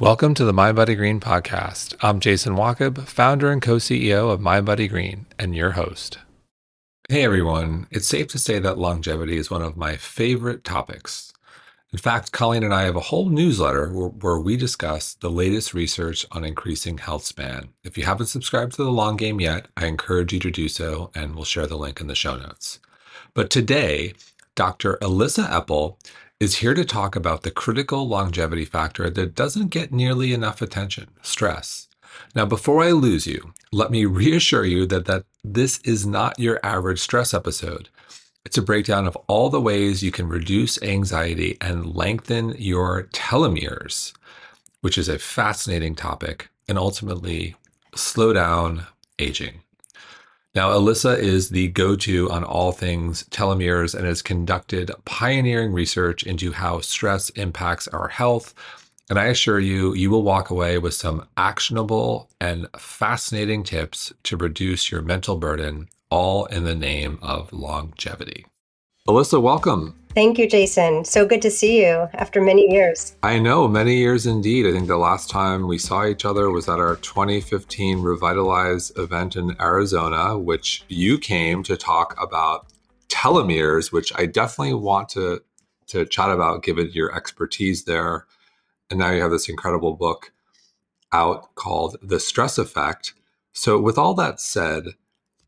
[0.00, 1.96] Welcome to the Mind Body Green podcast.
[2.00, 6.18] I'm Jason Wachob, founder and co CEO of Mind Body Green, and your host.
[7.08, 11.32] Hey everyone, it's safe to say that longevity is one of my favorite topics.
[11.92, 15.74] In fact, Colleen and I have a whole newsletter where, where, we discuss the latest
[15.74, 17.70] research on increasing health span.
[17.82, 21.10] If you haven't subscribed to the long game yet, I encourage you to do so,
[21.12, 22.78] and we'll share the link in the show notes.
[23.34, 24.12] But today,
[24.54, 24.96] Dr.
[25.02, 25.96] Elissa Epel
[26.40, 31.08] is here to talk about the critical longevity factor that doesn't get nearly enough attention
[31.20, 31.88] stress.
[32.34, 36.60] Now, before I lose you, let me reassure you that, that this is not your
[36.62, 37.88] average stress episode.
[38.44, 44.12] It's a breakdown of all the ways you can reduce anxiety and lengthen your telomeres,
[44.80, 47.56] which is a fascinating topic, and ultimately
[47.94, 48.86] slow down
[49.18, 49.60] aging.
[50.58, 56.24] Now, Elissa is the go to on all things telomeres and has conducted pioneering research
[56.24, 58.54] into how stress impacts our health.
[59.08, 64.36] And I assure you, you will walk away with some actionable and fascinating tips to
[64.36, 68.44] reduce your mental burden all in the name of longevity.
[69.08, 69.94] Elissa, welcome.
[70.14, 71.02] Thank you, Jason.
[71.02, 73.16] So good to see you after many years.
[73.22, 74.66] I know, many years indeed.
[74.66, 79.34] I think the last time we saw each other was at our 2015 Revitalize event
[79.34, 82.66] in Arizona, which you came to talk about
[83.08, 85.40] telomeres, which I definitely want to,
[85.86, 88.26] to chat about given your expertise there.
[88.90, 90.32] And now you have this incredible book
[91.12, 93.14] out called The Stress Effect.
[93.54, 94.84] So, with all that said,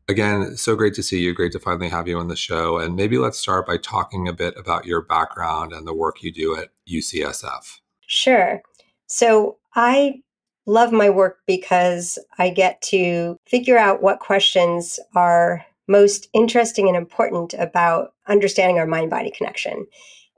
[0.07, 1.33] Again, so great to see you.
[1.33, 2.77] Great to finally have you on the show.
[2.77, 6.31] And maybe let's start by talking a bit about your background and the work you
[6.31, 7.79] do at UCSF.
[8.07, 8.61] Sure.
[9.07, 10.21] So I
[10.65, 16.97] love my work because I get to figure out what questions are most interesting and
[16.97, 19.85] important about understanding our mind body connection.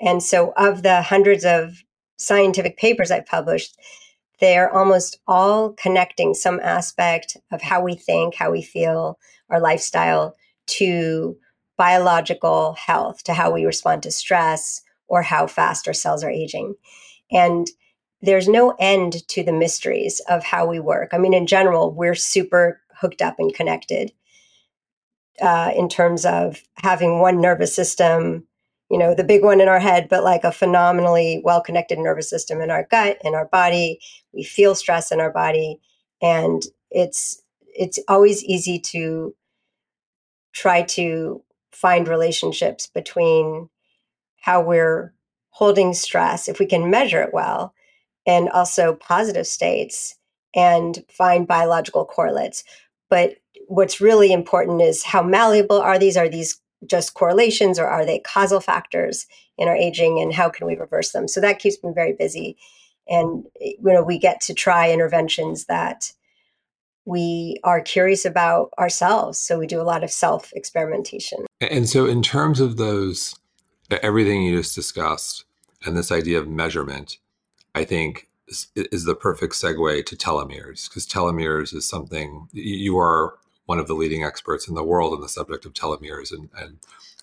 [0.01, 1.83] And so, of the hundreds of
[2.17, 3.77] scientific papers I've published,
[4.43, 9.17] they're almost all connecting some aspect of how we think, how we feel,
[9.49, 10.35] our lifestyle
[10.67, 11.37] to
[11.77, 16.75] biological health, to how we respond to stress or how fast our cells are aging.
[17.31, 17.67] And
[18.21, 21.11] there's no end to the mysteries of how we work.
[21.13, 24.11] I mean, in general, we're super hooked up and connected
[25.41, 28.45] uh, in terms of having one nervous system,
[28.93, 32.29] you know, the big one in our head, but like a phenomenally well connected nervous
[32.29, 33.99] system in our gut, in our body.
[34.33, 35.79] We feel stress in our body.
[36.21, 36.61] And
[36.91, 37.41] it's
[37.75, 39.33] it's always easy to
[40.53, 43.67] try to find relationships between
[44.39, 45.11] how we're
[45.49, 47.73] holding stress, if we can measure it well,
[48.27, 50.19] and also positive states
[50.55, 52.63] and find biological correlates.
[53.09, 53.37] But
[53.67, 56.15] what's really important is how malleable are these?
[56.15, 59.27] Are these just correlations or are they causal factors
[59.57, 61.27] in our aging and how can we reverse them?
[61.27, 62.57] So that keeps me very busy.
[63.07, 66.11] And you know, we get to try interventions that
[67.05, 69.37] we are curious about ourselves.
[69.37, 71.45] So we do a lot of self experimentation.
[71.59, 73.35] And so, in terms of those,
[73.89, 75.45] everything you just discussed
[75.85, 77.17] and this idea of measurement,
[77.75, 83.35] I think is, is the perfect segue to telomeres because telomeres is something you are
[83.65, 86.77] one of the leading experts in the world on the subject of telomeres, and, and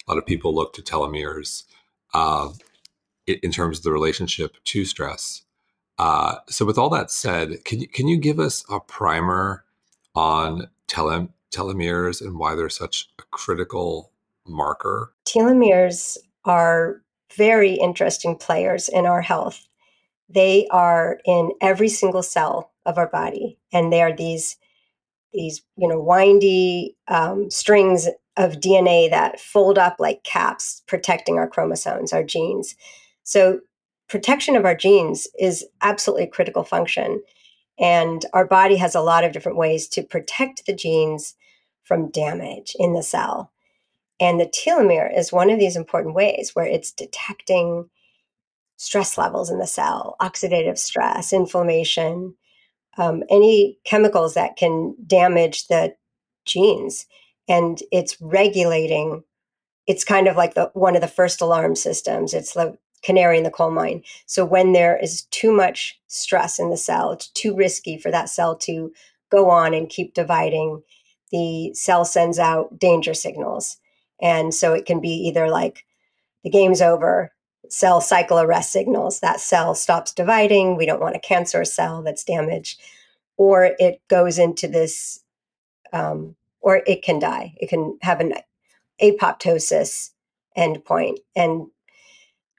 [0.06, 1.64] a lot of people look to telomeres
[2.14, 2.50] uh,
[3.26, 5.42] in terms of the relationship to stress.
[5.98, 9.64] Uh, so, with all that said, can you can you give us a primer
[10.14, 14.10] on telomeres and why they're such a critical
[14.46, 15.12] marker?
[15.26, 17.02] Telomeres are
[17.36, 19.68] very interesting players in our health.
[20.28, 24.56] They are in every single cell of our body, and they are these
[25.32, 31.48] these you know windy um, strings of DNA that fold up like caps, protecting our
[31.48, 32.74] chromosomes, our genes.
[33.22, 33.60] So
[34.08, 37.22] protection of our genes is absolutely a critical function.
[37.78, 41.34] And our body has a lot of different ways to protect the genes
[41.84, 43.52] from damage in the cell.
[44.20, 47.88] And the telomere is one of these important ways where it's detecting
[48.76, 52.34] stress levels in the cell, oxidative stress, inflammation,
[53.00, 55.94] um, any chemicals that can damage the
[56.44, 57.06] genes.
[57.48, 59.24] And it's regulating,
[59.86, 62.34] it's kind of like the one of the first alarm systems.
[62.34, 64.02] It's the canary in the coal mine.
[64.26, 68.28] So when there is too much stress in the cell, it's too risky for that
[68.28, 68.92] cell to
[69.30, 70.82] go on and keep dividing.
[71.32, 73.78] The cell sends out danger signals.
[74.20, 75.86] And so it can be either like
[76.44, 77.32] the game's over,
[77.70, 82.24] cell cycle arrest signals, that cell stops dividing, we don't want a cancer cell that's
[82.24, 82.80] damaged,
[83.36, 85.20] or it goes into this,
[85.92, 87.54] um, or it can die.
[87.58, 88.34] It can have an
[89.00, 90.10] apoptosis
[90.56, 91.18] endpoint.
[91.36, 91.68] And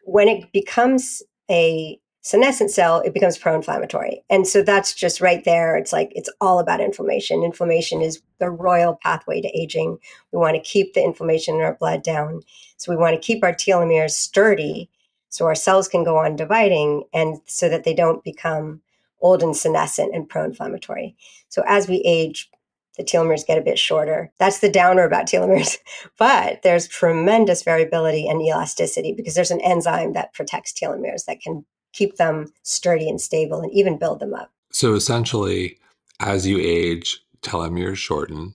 [0.05, 4.23] when it becomes a senescent cell, it becomes pro inflammatory.
[4.29, 5.75] And so that's just right there.
[5.75, 7.43] It's like it's all about inflammation.
[7.43, 9.97] Inflammation is the royal pathway to aging.
[10.31, 12.41] We want to keep the inflammation in our blood down.
[12.77, 14.89] So we want to keep our telomeres sturdy
[15.31, 18.81] so our cells can go on dividing and so that they don't become
[19.21, 21.15] old and senescent and pro inflammatory.
[21.49, 22.51] So as we age,
[22.97, 24.31] the telomeres get a bit shorter.
[24.37, 25.77] That's the downer about telomeres.
[26.19, 31.65] But there's tremendous variability and elasticity because there's an enzyme that protects telomeres that can
[31.93, 34.51] keep them sturdy and stable and even build them up.
[34.71, 35.77] So essentially,
[36.19, 38.53] as you age, telomeres shorten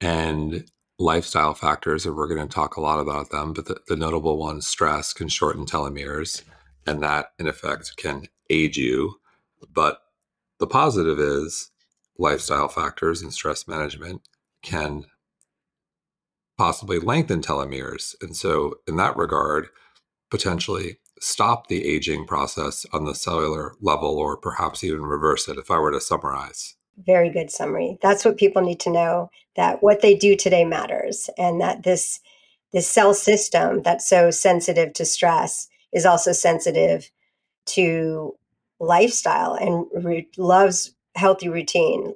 [0.00, 0.64] and
[1.02, 4.38] lifestyle factors, and we're going to talk a lot about them, but the, the notable
[4.38, 6.42] ones stress can shorten telomeres,
[6.86, 9.16] and that in effect can age you.
[9.72, 9.98] But
[10.58, 11.70] the positive is
[12.18, 14.22] lifestyle factors and stress management
[14.62, 15.04] can
[16.56, 18.14] possibly lengthen telomeres.
[18.20, 19.68] And so, in that regard,
[20.30, 25.70] potentially stop the aging process on the cellular level or perhaps even reverse it if
[25.70, 26.74] I were to summarize.
[27.06, 27.98] Very good summary.
[28.02, 32.20] That's what people need to know that what they do today matters and that this
[32.72, 37.10] this cell system that's so sensitive to stress is also sensitive
[37.66, 38.34] to
[38.80, 42.14] lifestyle and re- loves healthy routine.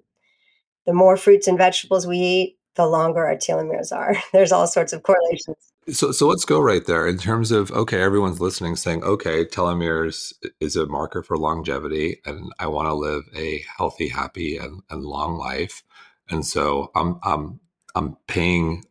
[0.86, 4.16] The more fruits and vegetables we eat, the longer our telomeres are.
[4.32, 5.56] There's all sorts of correlations.
[5.88, 10.32] So, so let's go right there in terms of okay, everyone's listening, saying, okay, telomeres
[10.60, 15.04] is a marker for longevity, and I want to live a healthy, happy, and, and
[15.04, 15.82] long life,
[16.28, 17.60] and so I'm I'm
[17.94, 18.84] I'm paying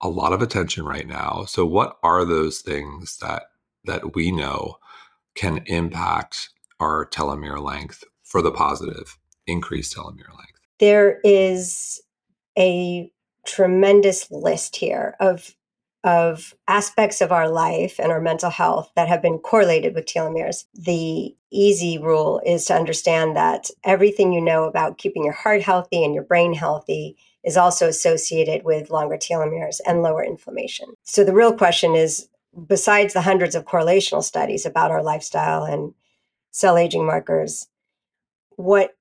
[0.00, 1.44] a lot of attention right now.
[1.46, 3.44] So, what are those things that
[3.84, 4.78] that we know
[5.34, 6.50] can impact
[6.80, 10.60] our telomere length for the positive, increased telomere length?
[10.78, 12.00] There is
[12.58, 13.10] a
[13.46, 15.54] tremendous list here of
[16.04, 20.66] of aspects of our life and our mental health that have been correlated with telomeres.
[20.74, 26.04] The easy rule is to understand that everything you know about keeping your heart healthy
[26.04, 30.88] and your brain healthy is also associated with longer telomeres and lower inflammation.
[31.04, 32.28] So the real question is
[32.66, 35.94] besides the hundreds of correlational studies about our lifestyle and
[36.50, 37.66] cell aging markers,
[38.56, 38.94] what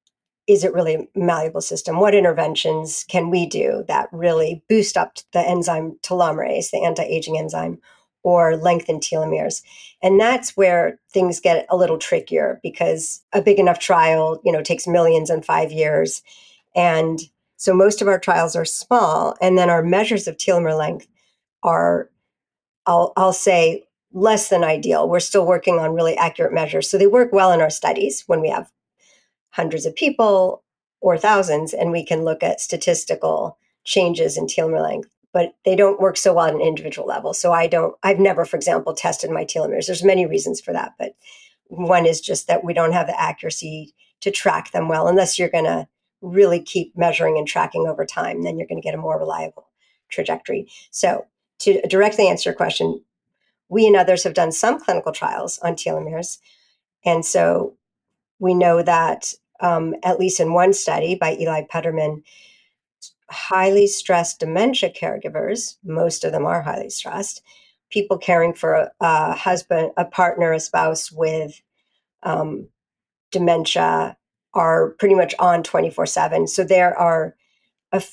[0.48, 2.00] is it really a malleable system?
[2.00, 7.80] What interventions can we do that really boost up the enzyme telomerase, the anti-aging enzyme,
[8.24, 9.64] or lengthen telomeres?
[10.02, 14.62] And that's where things get a little trickier because a big enough trial, you know,
[14.62, 16.22] takes millions in five years.
[16.76, 17.20] And
[17.56, 21.08] so most of our trials are small, and then our measures of telomere length
[21.62, 22.10] are,
[22.86, 25.08] I'll, I'll say, less than ideal.
[25.08, 26.90] We're still working on really accurate measures.
[26.90, 28.70] So they work well in our studies when we have
[29.54, 30.64] hundreds of people
[31.02, 35.10] or thousands, and we can look at statistical changes in telomere length.
[35.32, 37.34] But they don't work so well at an individual level.
[37.34, 37.96] So I don't.
[38.04, 39.88] I've never, for example, tested my telomeres.
[39.88, 41.16] There's many reasons for that, but
[41.68, 45.50] one is just that we don't have the accuracy to track them well, unless you're
[45.50, 45.88] going to
[46.22, 48.44] really keep measuring and tracking over time.
[48.44, 49.68] Then you're going to get a more reliable
[50.10, 50.70] trajectory.
[50.92, 51.26] So
[51.60, 53.04] to directly answer your question,
[53.70, 56.38] we and others have done some clinical trials on telomeres.
[57.04, 57.76] And so
[58.40, 59.34] we know that
[59.64, 62.22] um, at least in one study by Eli Puterman,
[63.32, 67.42] highly stressed dementia caregivers, most of them are highly stressed,
[67.90, 71.62] people caring for a, a husband, a partner, a spouse with
[72.24, 72.68] um,
[73.32, 74.18] dementia
[74.54, 76.48] are pretty much on 24 7.
[76.48, 77.36] So there are
[77.92, 78.04] a,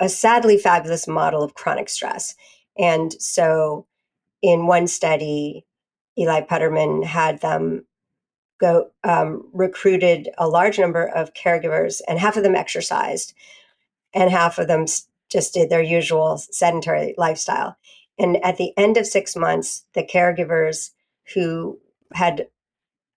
[0.00, 2.34] a sadly fabulous model of chronic stress.
[2.78, 3.86] And so
[4.42, 5.66] in one study,
[6.18, 7.84] Eli Puterman had them
[8.58, 13.34] go um, recruited a large number of caregivers, and half of them exercised,
[14.14, 14.86] and half of them
[15.28, 17.76] just did their usual sedentary lifestyle.
[18.18, 20.90] And at the end of six months, the caregivers
[21.34, 21.78] who
[22.14, 22.46] had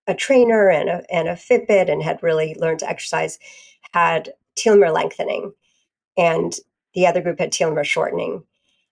[0.07, 3.39] a trainer and a, and a Fitbit and had really learned to exercise
[3.93, 5.53] had telomere lengthening,
[6.17, 6.55] and
[6.93, 8.43] the other group had telomere shortening.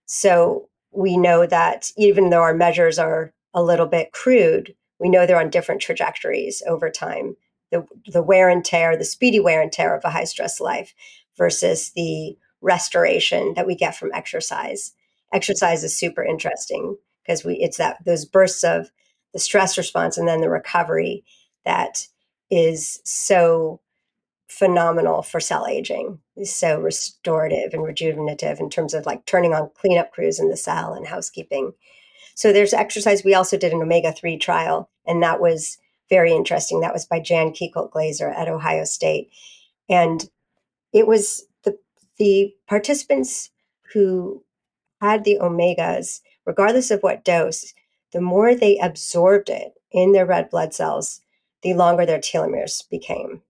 [0.06, 5.26] So we know that even though our measures are a little bit crude, we know
[5.26, 7.36] they're on different trajectories over time.
[7.70, 10.94] The, the wear and tear, the speedy wear and tear of a high stress life
[11.36, 14.92] versus the restoration that we get from exercise.
[15.32, 18.90] Exercise is super interesting because we it's that those bursts of
[19.32, 21.24] the stress response and then the recovery
[21.64, 22.06] that
[22.50, 23.80] is so
[24.48, 26.18] phenomenal for cell aging.
[26.36, 30.56] Is so restorative and rejuvenative in terms of like turning on cleanup crews in the
[30.56, 31.72] cell and housekeeping.
[32.38, 33.24] So there's exercise.
[33.24, 35.76] We also did an omega 3 trial, and that was
[36.08, 36.78] very interesting.
[36.80, 39.32] That was by Jan Kiecolt Glaser at Ohio State.
[39.88, 40.30] And
[40.92, 41.76] it was the,
[42.16, 43.50] the participants
[43.92, 44.44] who
[45.00, 47.74] had the omegas, regardless of what dose,
[48.12, 51.22] the more they absorbed it in their red blood cells,
[51.62, 53.42] the longer their telomeres became.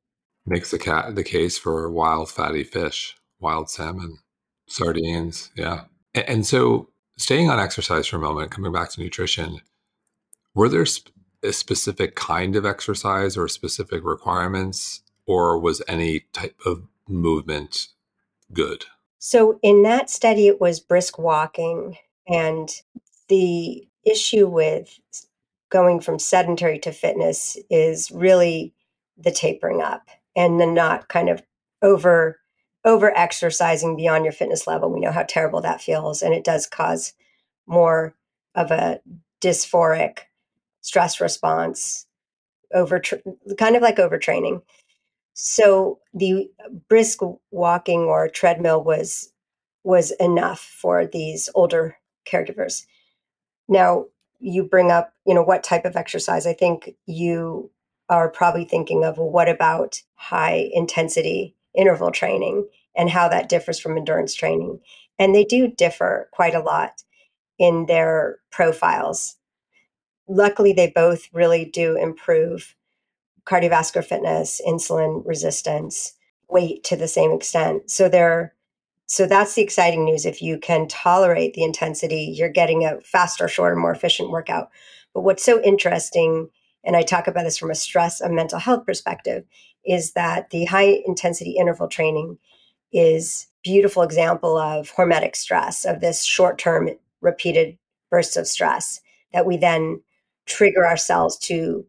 [0.46, 4.20] Makes the cat the case for wild fatty fish, wild salmon,
[4.66, 5.50] sardines.
[5.54, 5.84] Yeah.
[6.14, 9.60] And so staying on exercise for a moment, coming back to nutrition,
[10.54, 16.56] were there sp- a specific kind of exercise or specific requirements, or was any type
[16.64, 17.88] of movement
[18.52, 18.86] good?
[19.18, 21.98] So in that study, it was brisk walking.
[22.26, 22.70] And
[23.28, 24.98] the issue with
[25.70, 28.74] going from sedentary to fitness is really
[29.16, 31.42] the tapering up and the not kind of
[31.82, 32.38] over
[32.88, 34.90] over exercising beyond your fitness level.
[34.90, 37.12] We know how terrible that feels, and it does cause
[37.66, 38.14] more
[38.54, 39.00] of a
[39.42, 40.20] dysphoric
[40.80, 42.06] stress response,
[42.72, 43.02] over
[43.58, 44.62] kind of like overtraining.
[45.34, 46.50] So the
[46.88, 47.18] brisk
[47.50, 49.32] walking or treadmill was
[49.84, 52.86] was enough for these older caregivers.
[53.68, 54.06] Now
[54.40, 56.46] you bring up, you know, what type of exercise?
[56.46, 57.70] I think you
[58.08, 62.66] are probably thinking of well, what about high intensity interval training
[62.98, 64.80] and how that differs from endurance training.
[65.18, 67.02] And they do differ quite a lot
[67.58, 69.36] in their profiles.
[70.28, 72.74] Luckily, they both really do improve
[73.46, 76.12] cardiovascular fitness, insulin resistance,
[76.50, 77.90] weight to the same extent.
[77.90, 78.54] So they're
[79.10, 80.26] so that's the exciting news.
[80.26, 84.68] If you can tolerate the intensity, you're getting a faster, shorter, more efficient workout.
[85.14, 86.50] But what's so interesting,
[86.84, 89.44] and I talk about this from a stress and mental health perspective,
[89.82, 92.36] is that the high intensity interval training
[92.92, 96.90] is beautiful example of hormetic stress, of this short-term
[97.20, 97.76] repeated
[98.10, 99.00] bursts of stress
[99.32, 100.00] that we then
[100.46, 101.84] trigger ourselves to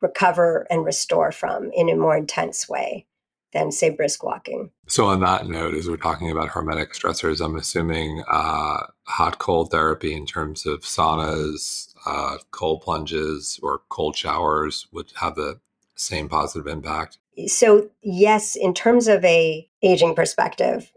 [0.00, 3.06] recover and restore from in a more intense way
[3.52, 4.70] than say brisk walking.
[4.88, 9.70] So on that note, as we're talking about hormetic stressors, I'm assuming uh, hot cold
[9.70, 15.60] therapy in terms of saunas, uh, cold plunges, or cold showers would have the
[15.94, 17.18] same positive impact.
[17.46, 20.92] So yes, in terms of a aging perspective,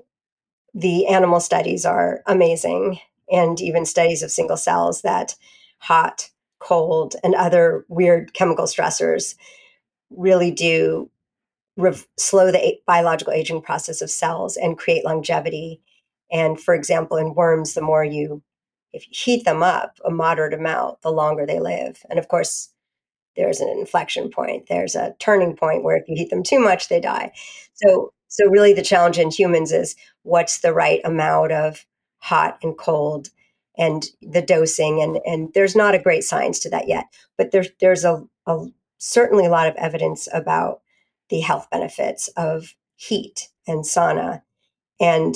[0.73, 2.99] the animal studies are amazing,
[3.31, 5.35] and even studies of single cells that
[5.79, 9.35] hot, cold, and other weird chemical stressors
[10.09, 11.09] really do
[11.77, 15.81] rev- slow the biological aging process of cells and create longevity.
[16.31, 18.43] And for example, in worms, the more you
[18.93, 22.05] if you heat them up a moderate amount, the longer they live.
[22.09, 22.69] And of course,
[23.35, 24.67] there's an inflection point.
[24.69, 27.31] There's a turning point where if you heat them too much, they die.
[27.73, 31.85] So so really the challenge in humans is what's the right amount of
[32.17, 33.29] hot and cold
[33.77, 37.05] and the dosing and and there's not a great science to that yet
[37.37, 38.65] but there's there's a, a
[38.97, 40.81] certainly a lot of evidence about
[41.29, 44.41] the health benefits of heat and sauna
[44.99, 45.35] and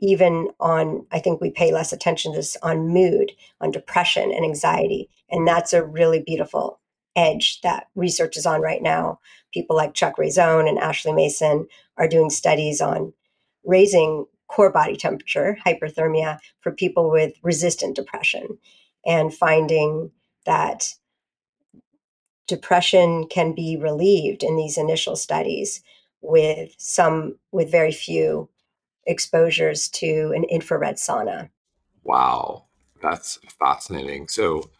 [0.00, 4.44] even on i think we pay less attention to this on mood on depression and
[4.44, 6.80] anxiety and that's a really beautiful
[7.16, 9.20] edge that research is on right now.
[9.52, 11.66] People like chuck raison and ashley mason
[11.96, 13.12] are doing studies on
[13.64, 18.58] raising core body temperature hyperthermia for people with resistant depression
[19.06, 20.10] and finding
[20.44, 20.94] that
[22.46, 25.82] depression can be relieved in these initial studies
[26.20, 28.48] with some with very few
[29.06, 31.48] exposures to an infrared sauna.
[32.02, 32.64] Wow.
[33.02, 34.28] That's fascinating.
[34.28, 34.70] So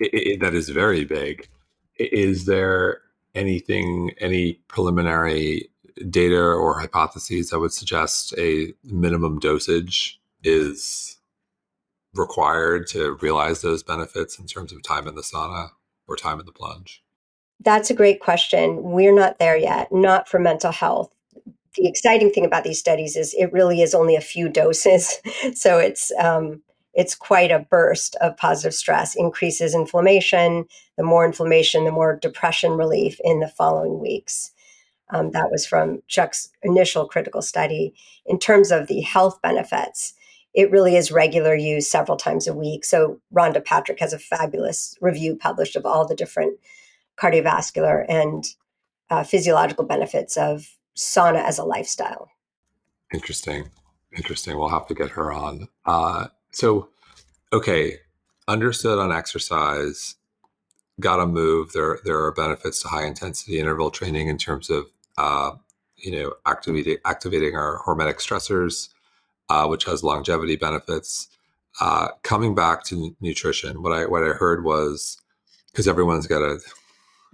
[0.00, 1.48] it, it, that is very big
[1.98, 3.00] is there
[3.34, 5.68] anything any preliminary
[6.10, 11.18] data or hypotheses that would suggest a minimum dosage is
[12.14, 15.70] required to realize those benefits in terms of time in the sauna
[16.06, 17.02] or time in the plunge
[17.60, 18.82] that's a great question.
[18.82, 21.12] We're not there yet, not for mental health.
[21.76, 25.18] The exciting thing about these studies is it really is only a few doses.
[25.54, 26.62] so it's um,
[26.98, 30.64] it's quite a burst of positive stress, increases inflammation.
[30.96, 34.50] The more inflammation, the more depression relief in the following weeks.
[35.10, 37.94] Um, that was from Chuck's initial critical study.
[38.26, 40.14] In terms of the health benefits,
[40.54, 42.84] it really is regular use several times a week.
[42.84, 46.58] So Rhonda Patrick has a fabulous review published of all the different
[47.16, 48.44] cardiovascular and
[49.08, 52.32] uh, physiological benefits of sauna as a lifestyle.
[53.14, 53.70] Interesting.
[54.16, 54.58] Interesting.
[54.58, 55.68] We'll have to get her on.
[55.86, 56.88] Uh, so,
[57.52, 57.96] okay,
[58.46, 60.16] understood on exercise.
[61.00, 61.72] Got to move.
[61.72, 64.86] There, there are benefits to high intensity interval training in terms of,
[65.16, 65.52] uh,
[65.96, 68.88] you know, activating activating our hormetic stressors,
[69.48, 71.28] uh, which has longevity benefits.
[71.80, 75.18] Uh, coming back to nutrition, what I what I heard was
[75.70, 76.58] because everyone's got a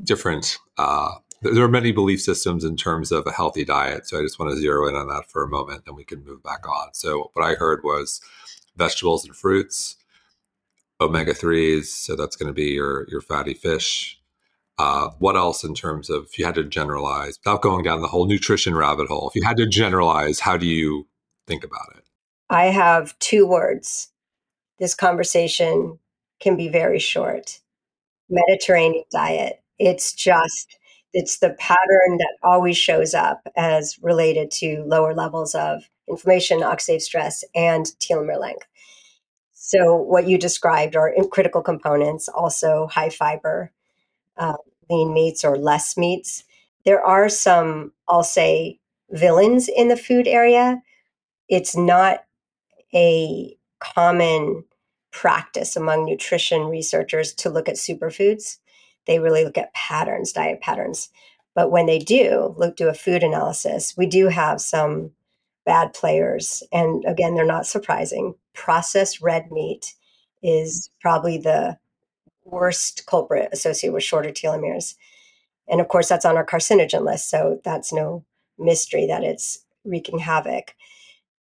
[0.03, 1.13] different uh,
[1.53, 4.51] there are many belief systems in terms of a healthy diet so i just want
[4.51, 7.31] to zero in on that for a moment and we can move back on so
[7.35, 8.21] what i heard was
[8.77, 9.97] vegetables and fruits
[11.01, 14.19] omega 3s so that's going to be your your fatty fish
[14.79, 18.09] Uh, what else in terms of if you had to generalize without going down the
[18.09, 19.29] whole nutrition rabbit hole?
[19.29, 21.07] If you had to generalize, how do you
[21.47, 22.05] think about it?
[22.51, 24.11] I have two words.
[24.81, 26.01] This conversation
[26.41, 27.61] can be very short.
[28.29, 29.63] Mediterranean diet.
[29.79, 30.77] It's just
[31.13, 37.03] it's the pattern that always shows up as related to lower levels of inflammation, oxidative
[37.03, 38.67] stress, and telomere length.
[39.53, 43.73] So, what you described are critical components, also high fiber,
[44.37, 44.57] uh,
[44.91, 46.45] lean meats or less meats.
[46.85, 48.79] There are some, I'll say,
[49.11, 50.83] villains in the food area.
[51.49, 52.25] It's not
[52.95, 54.65] a common
[55.13, 58.59] practice among nutrition researchers to look at superfoods.
[59.07, 61.11] They really look at patterns, diet patterns.
[61.55, 65.13] But when they do look do a food analysis, we do have some
[65.65, 66.63] bad players.
[66.73, 68.35] And again, they're not surprising.
[68.53, 69.95] Processed red meat
[70.43, 71.79] is probably the
[72.45, 74.95] worst culprit associated with shorter telomeres.
[75.69, 77.31] And of course, that's on our carcinogen list.
[77.31, 78.25] So that's no
[78.59, 80.75] mystery that it's wreaking havoc.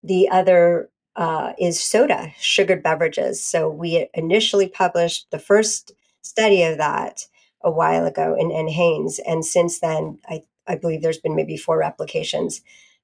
[0.03, 3.45] The other uh, is soda, sugared beverages.
[3.45, 7.27] So we initially published the first study of that
[7.63, 11.79] a while ago in, Haynes, And since then, I, I believe there's been maybe four
[11.79, 12.63] replications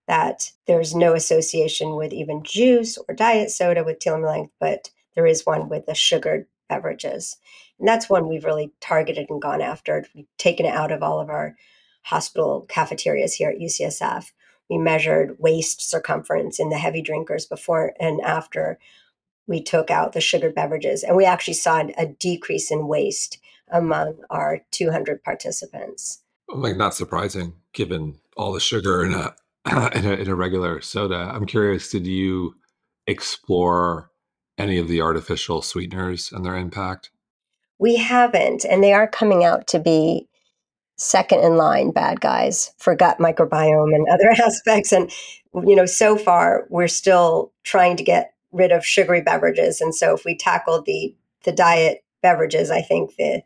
[0.09, 5.27] that there's no association with even juice or diet soda with telomere length, but there
[5.27, 7.37] is one with the sugared beverages.
[7.79, 10.07] And that's one we've really targeted and gone after.
[10.15, 11.57] We've taken it out of all of our
[12.03, 14.33] hospital cafeterias here at UCSF.
[14.71, 18.79] We measured waist circumference in the heavy drinkers before and after
[19.47, 21.03] we took out the sugared beverages.
[21.03, 23.39] And we actually saw a decrease in waste
[23.71, 26.23] among our 200 participants.
[26.49, 29.31] Like, not surprising given all the sugar in a, uh,
[29.95, 31.31] in a, in a regular soda.
[31.33, 32.55] I'm curious, did you
[33.07, 34.11] explore
[34.57, 37.11] any of the artificial sweeteners and their impact?
[37.79, 40.29] We haven't, and they are coming out to be
[40.97, 44.93] second in line bad guys for gut microbiome and other aspects.
[44.93, 45.11] And,
[45.55, 49.81] you know, so far we're still trying to get rid of sugary beverages.
[49.81, 53.43] And so if we tackled the the diet beverages, I think the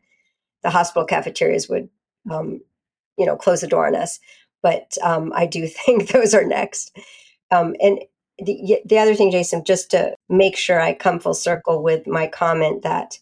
[0.63, 1.89] the hospital cafeterias would,
[2.31, 2.61] um,
[3.19, 4.19] you know, close the door on us.
[4.63, 6.97] But um, I do think those are next.
[7.51, 8.01] Um, and
[8.39, 12.27] the, the other thing, Jason, just to make sure I come full circle with my
[12.27, 13.19] comment that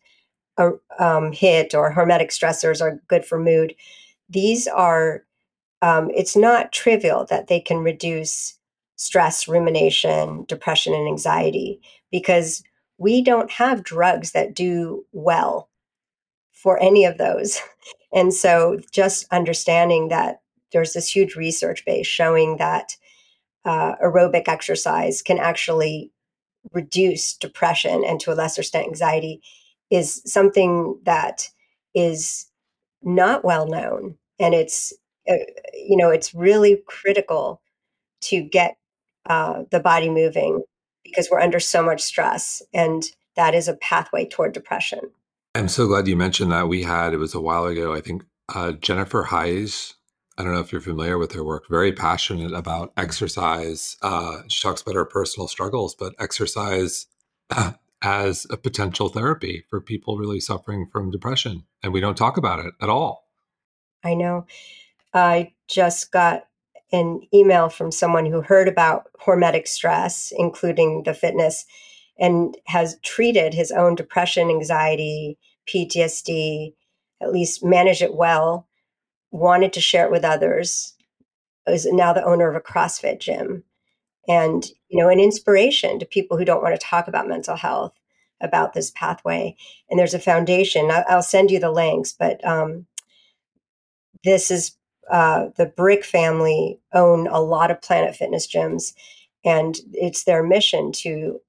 [0.59, 3.74] a um, HIIT or hormetic stressors are good for mood
[4.31, 5.24] these are,
[5.83, 8.59] um, it's not trivial that they can reduce
[8.96, 12.62] stress, rumination, depression, and anxiety because
[12.98, 15.68] we don't have drugs that do well
[16.53, 17.61] for any of those.
[18.14, 20.40] And so just understanding that
[20.72, 22.96] there's this huge research base showing that
[23.64, 26.12] uh, aerobic exercise can actually
[26.72, 29.42] reduce depression and to a lesser extent anxiety
[29.90, 31.48] is something that
[31.94, 32.46] is
[33.02, 34.16] not well known.
[34.38, 34.92] And it's
[35.28, 35.35] uh,
[35.74, 37.61] you know it's really critical
[38.22, 38.76] to get
[39.26, 40.62] uh, the body moving
[41.04, 43.04] because we're under so much stress and
[43.37, 45.00] that is a pathway toward depression.
[45.54, 46.68] I'm so glad you mentioned that.
[46.68, 49.94] We had it was a while ago i think uh, jennifer Heisz
[50.40, 54.62] i don't know if you're familiar with her work very passionate about exercise uh, she
[54.62, 57.07] talks about her personal struggles but exercise
[58.03, 62.59] as a potential therapy for people really suffering from depression and we don't talk about
[62.59, 63.31] it at all
[64.03, 64.46] I know.
[65.12, 66.44] I just got
[66.92, 71.66] an email from someone who heard about hormetic stress, including the fitness,
[72.18, 76.74] and has treated his own depression, anxiety, PTSD,
[77.20, 78.66] at least managed it well,
[79.30, 80.94] wanted to share it with others,
[81.66, 83.64] is now the owner of a CrossFit gym.
[84.28, 87.94] And, you know, an inspiration to people who don't want to talk about mental health
[88.40, 89.56] about this pathway.
[89.88, 90.90] And there's a foundation.
[90.90, 92.86] I'll send you the links, but um,
[94.24, 94.76] this is
[95.10, 98.94] uh, the Brick family own a lot of Planet Fitness gyms,
[99.44, 101.40] and it's their mission to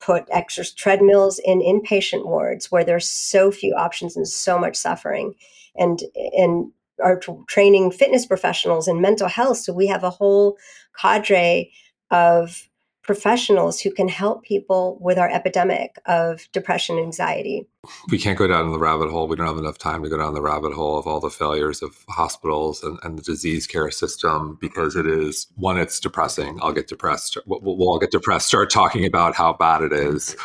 [0.00, 5.34] put extra treadmills in inpatient wards where there's so few options and so much suffering,
[5.76, 9.58] and and are training fitness professionals in mental health.
[9.58, 10.56] So we have a whole
[10.96, 11.72] cadre
[12.10, 12.68] of
[13.02, 17.66] professionals who can help people with our epidemic of depression and anxiety.
[18.10, 19.26] We can't go down the rabbit hole.
[19.26, 21.82] We don't have enough time to go down the rabbit hole of all the failures
[21.82, 26.60] of hospitals and, and the disease care system because it is one, it's depressing.
[26.62, 27.38] I'll get depressed.
[27.44, 30.36] We'll, we'll all get depressed, start talking about how bad it is.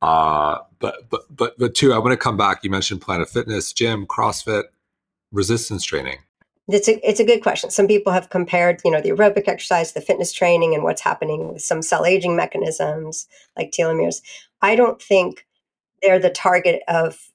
[0.00, 2.64] Uh, but, but, but, but two, I want to come back.
[2.64, 4.64] You mentioned Planet Fitness, gym, CrossFit,
[5.32, 6.18] resistance training.
[6.68, 7.70] It's a, it's a good question.
[7.70, 11.52] Some people have compared, you know, the aerobic exercise, the fitness training, and what's happening
[11.52, 14.20] with some cell aging mechanisms like telomeres.
[14.62, 15.46] I don't think
[16.02, 17.30] they're the target of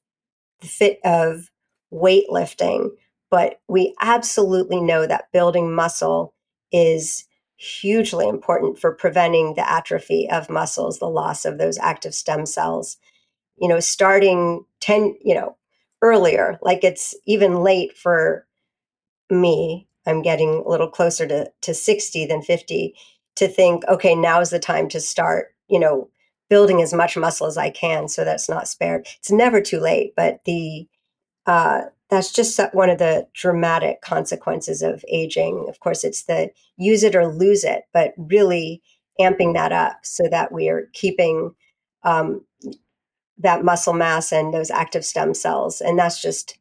[0.60, 1.50] the fit of
[1.94, 2.90] weightlifting,
[3.30, 6.34] but we absolutely know that building muscle
[6.72, 7.26] is
[7.56, 12.98] hugely important for preventing the atrophy of muscles, the loss of those active stem cells.
[13.58, 15.56] You know, starting 10, you know,
[16.02, 18.46] earlier, like it's even late for
[19.30, 19.88] me.
[20.06, 22.96] I'm getting a little closer to, to 60 than 50
[23.36, 26.10] to think, okay, now is the time to start, you know,
[26.50, 29.08] building as much muscle as I can so that's not spared.
[29.20, 30.88] It's never too late, but the
[31.46, 35.66] uh, that's just one of the dramatic consequences of aging.
[35.70, 38.82] Of course, it's the use it or lose it, but really
[39.20, 41.56] amping that up so that we are keeping
[42.04, 42.44] um,
[43.42, 45.82] that muscle mass and those active stem cells.
[45.82, 46.58] And that's just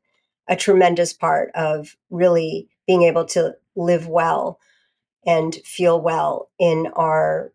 [0.49, 4.59] a tremendous part of really being able to live well
[5.27, 7.53] and feel well in our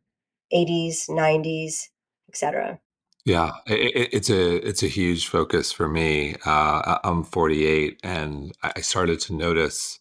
[0.54, 1.90] 80s, 90s,
[2.30, 2.80] etc.
[3.26, 6.36] Yeah, it, it's a it's a huge focus for me.
[6.46, 10.00] Uh, I'm 48, and I started to notice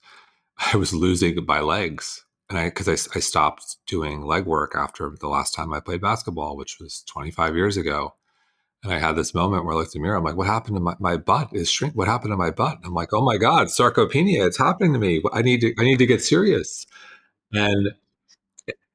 [0.73, 5.11] I was losing my legs, and I because I, I stopped doing leg work after
[5.19, 8.15] the last time I played basketball, which was 25 years ago.
[8.85, 10.19] And I had this moment where I looked in the mirror.
[10.19, 11.49] I'm like, "What happened to my, my butt?
[11.53, 11.95] Is shrink?
[11.95, 14.47] What happened to my butt?" I'm like, "Oh my god, sarcopenia!
[14.47, 15.23] It's happening to me.
[15.33, 16.87] I need to I need to get serious."
[17.53, 17.89] And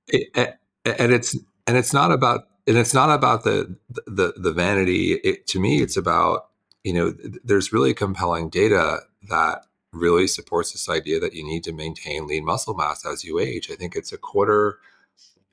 [0.08, 1.36] it, it, and it's
[1.68, 3.76] and it's not about and it's not about the
[4.06, 5.14] the the vanity.
[5.24, 6.50] It, to me, it's about
[6.84, 9.00] you know there's really compelling data
[9.30, 13.40] that really supports this idea that you need to maintain lean muscle mass as you
[13.40, 13.72] age.
[13.72, 14.78] I think it's a quarter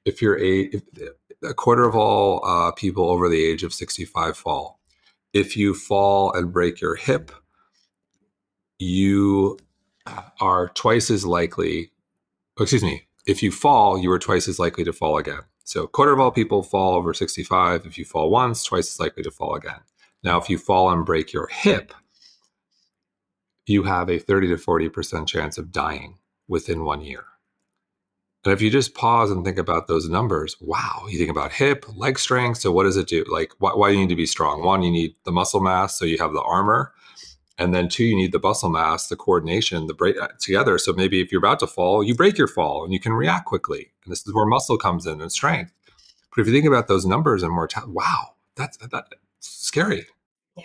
[0.05, 0.83] if you're a if,
[1.43, 4.81] a quarter of all uh, people over the age of 65 fall.
[5.33, 7.31] If you fall and break your hip,
[8.79, 9.59] you
[10.41, 11.91] are twice as likely.
[12.59, 13.07] Excuse me.
[13.27, 15.41] If you fall, you are twice as likely to fall again.
[15.65, 17.87] So, a quarter of all people fall over 65.
[17.87, 19.81] If you fall once, twice as likely to fall again.
[20.23, 21.93] Now, if you fall and break your hip,
[23.67, 27.25] you have a 30 to 40% chance of dying within one year.
[28.47, 31.85] And if you just pause and think about those numbers, wow, you think about hip,
[31.97, 32.59] leg strength.
[32.61, 33.25] So, what does it do?
[33.29, 34.63] Like, why, why do you need to be strong?
[34.63, 36.93] One, you need the muscle mass, so you have the armor.
[37.59, 40.79] And then two, you need the muscle mass, the coordination, the break uh, together.
[40.79, 43.47] So maybe if you're about to fall, you break your fall and you can react
[43.47, 43.91] quickly.
[44.05, 45.73] And this is where muscle comes in and strength.
[46.35, 50.07] But if you think about those numbers and mortality, wow, that's that's scary.
[50.57, 50.65] Yeah,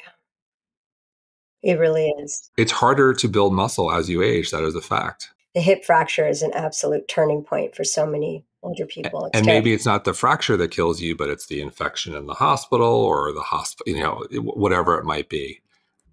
[1.63, 2.51] it really is.
[2.57, 4.51] It's harder to build muscle as you age.
[4.51, 5.31] That is a fact.
[5.53, 9.25] The hip fracture is an absolute turning point for so many older people.
[9.25, 9.59] It's and terrible.
[9.61, 12.87] maybe it's not the fracture that kills you, but it's the infection in the hospital
[12.87, 15.61] or the hospital, you know, whatever it might be.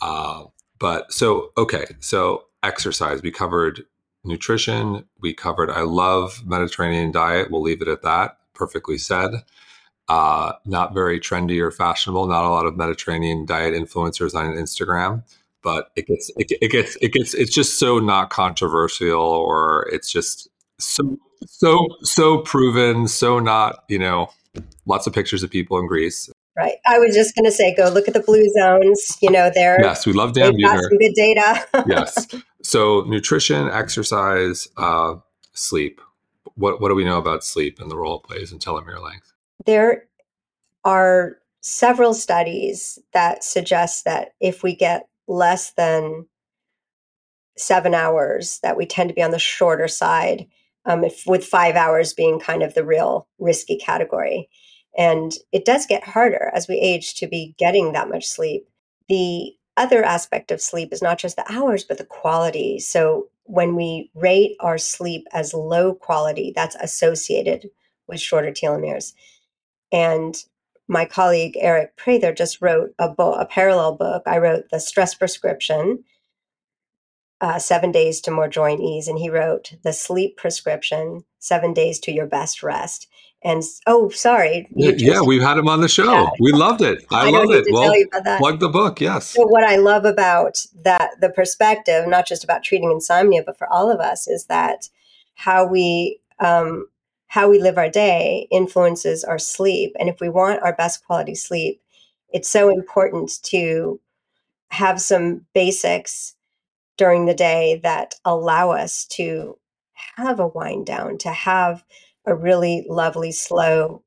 [0.00, 0.44] Uh,
[0.78, 3.84] but so, okay, so exercise, we covered
[4.24, 7.50] nutrition, we covered, I love Mediterranean diet.
[7.50, 8.38] We'll leave it at that.
[8.54, 9.30] Perfectly said.
[10.08, 12.26] Uh, not very trendy or fashionable.
[12.26, 15.22] Not a lot of Mediterranean diet influencers on Instagram,
[15.68, 20.10] but it gets, it, it gets, it gets, it's just so not controversial or it's
[20.10, 24.30] just so, so, so proven, so not, you know,
[24.86, 26.30] lots of pictures of people in Greece.
[26.56, 26.76] Right.
[26.86, 29.18] I was just going to say, go look at the blue zones.
[29.20, 29.78] You know, there.
[29.78, 30.80] Yes, we love Dan Buettner.
[30.80, 31.66] some good data.
[31.86, 32.26] yes.
[32.62, 35.16] So, nutrition, exercise, uh,
[35.52, 36.00] sleep.
[36.56, 39.32] What what do we know about sleep and the role it plays in telomere length?
[39.66, 40.06] There
[40.84, 46.26] are several studies that suggest that if we get less than
[47.56, 50.46] seven hours, that we tend to be on the shorter side.
[50.84, 54.48] Um, if, with five hours being kind of the real risky category.
[54.96, 58.66] And it does get harder as we age to be getting that much sleep.
[59.08, 62.78] The other aspect of sleep is not just the hours, but the quality.
[62.78, 67.68] So when we rate our sleep as low quality, that's associated
[68.06, 69.12] with shorter telomeres.
[69.92, 70.34] And
[70.88, 74.22] my colleague Aric Prather just wrote a book, a parallel book.
[74.26, 76.04] I wrote the stress prescription,
[77.40, 82.00] uh, seven days to more joint ease, and he wrote the sleep prescription, seven days
[82.00, 83.06] to your best rest.
[83.44, 84.66] And oh, sorry.
[84.74, 86.10] Yeah, just, yeah, we've had him on the show.
[86.10, 86.30] Yeah.
[86.40, 87.04] We loved it.
[87.12, 87.66] I, I love it.
[87.70, 87.94] Well,
[88.38, 89.00] plug the book.
[89.00, 89.28] Yes.
[89.28, 93.72] So what I love about that, the perspective, not just about treating insomnia, but for
[93.72, 94.88] all of us, is that
[95.36, 96.86] how we um,
[97.28, 99.94] how we live our day influences our sleep.
[99.98, 101.80] And if we want our best quality sleep,
[102.30, 104.00] it's so important to
[104.70, 106.34] have some basics
[106.96, 109.56] during the day that allow us to
[110.16, 111.84] have a wind down, to have
[112.26, 114.02] a really lovely, slow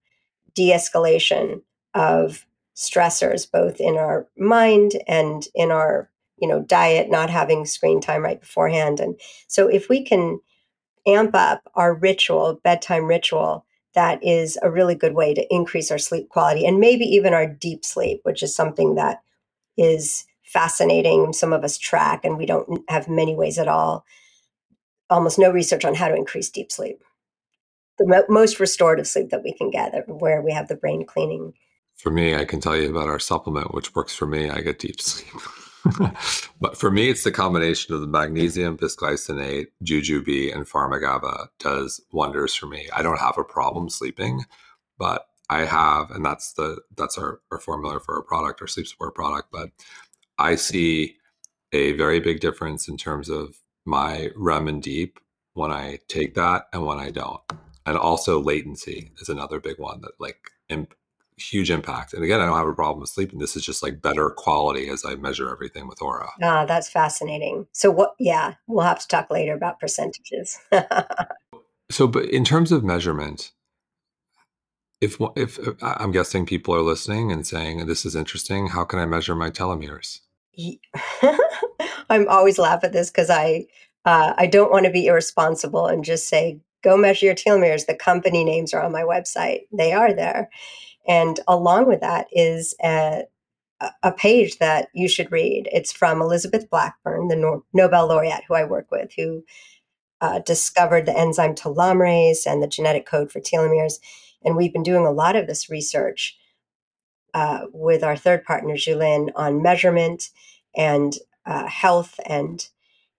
[0.54, 1.62] de escalation
[1.94, 8.02] of stressors, both in our mind and in our you know diet not having screen
[8.02, 10.40] time right beforehand and so if we can
[11.08, 15.98] amp up our ritual bedtime ritual that is a really good way to increase our
[15.98, 19.22] sleep quality and maybe even our deep sleep which is something that
[19.78, 21.34] is fascinating.
[21.34, 24.06] Some of us track, and we don't have many ways at all.
[25.10, 27.02] Almost no research on how to increase deep sleep.
[27.98, 31.06] The mo- most restorative sleep that we can get, uh, where we have the brain
[31.06, 31.54] cleaning.
[31.96, 34.50] For me, I can tell you about our supplement, which works for me.
[34.50, 35.42] I get deep sleep.
[36.62, 42.54] but for me, it's the combination of the magnesium, bisglycinate, jujube, and PharmaGABA does wonders
[42.56, 42.88] for me.
[42.94, 44.46] I don't have a problem sleeping,
[44.98, 48.88] but I have, and that's the that's our, our formula for our product, our sleep
[48.88, 49.50] support product.
[49.52, 49.72] But
[50.38, 51.17] I see
[51.74, 55.20] a very big difference in terms of my REM and deep
[55.54, 57.41] when I take that and when I don't.
[57.86, 60.38] And also latency is another big one that like
[60.70, 60.96] imp-
[61.42, 62.14] huge impact.
[62.14, 63.40] And again, I don't have a problem with sleeping.
[63.40, 66.30] This is just like better quality as I measure everything with Oura.
[66.42, 67.68] Ah, that's fascinating.
[67.72, 70.60] So what yeah, we'll have to talk later about percentages.
[71.92, 73.52] so but in terms of measurement,
[75.02, 79.06] if if I'm guessing people are listening and saying this is interesting, how can I
[79.06, 80.20] measure my telomeres?
[82.10, 83.66] I'm always laugh at this because I
[84.06, 87.86] uh, I don't want to be irresponsible and just say go measure your telomeres.
[87.86, 90.50] The company names are on my website; they are there,
[91.08, 93.24] and along with that is a,
[94.04, 95.68] a page that you should read.
[95.72, 99.44] It's from Elizabeth Blackburn, the no- Nobel laureate who I work with, who
[100.22, 103.96] uh, discovered the enzyme telomerase and the genetic code for telomeres.
[104.44, 106.38] And we've been doing a lot of this research
[107.34, 110.30] uh, with our third partner, Jue Lin, on measurement
[110.76, 112.68] and uh, health and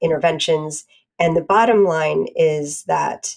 [0.00, 0.84] interventions.
[1.18, 3.36] And the bottom line is that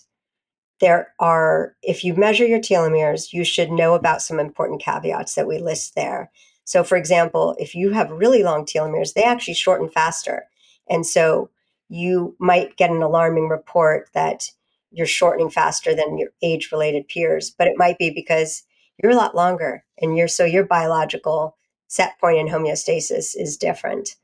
[0.82, 5.48] there are, if you measure your telomeres, you should know about some important caveats that
[5.48, 6.32] we list there.
[6.66, 10.46] So, for example, if you have really long telomeres, they actually shorten faster.
[10.90, 11.50] And so
[11.90, 14.50] you might get an alarming report that
[14.92, 18.64] you're shortening faster than your age related peers, but it might be because
[19.02, 21.58] you're a lot longer and you're so your biological
[21.88, 24.16] set point in homeostasis is different.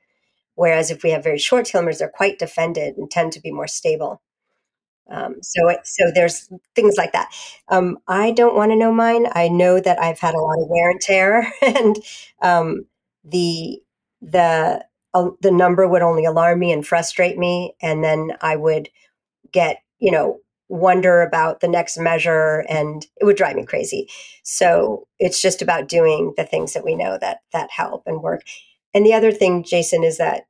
[0.55, 3.67] Whereas if we have very short telomeres, they're quite defended and tend to be more
[3.67, 4.21] stable.
[5.09, 7.29] Um, so it, so there's things like that.
[7.69, 9.27] Um, I don't want to know mine.
[9.33, 11.97] I know that I've had a lot of wear and tear, and
[12.41, 12.85] um,
[13.23, 13.81] the
[14.21, 18.89] the uh, the number would only alarm me and frustrate me, and then I would
[19.51, 24.07] get you know wonder about the next measure and it would drive me crazy
[24.43, 28.41] so it's just about doing the things that we know that that help and work
[28.93, 30.43] and the other thing jason is that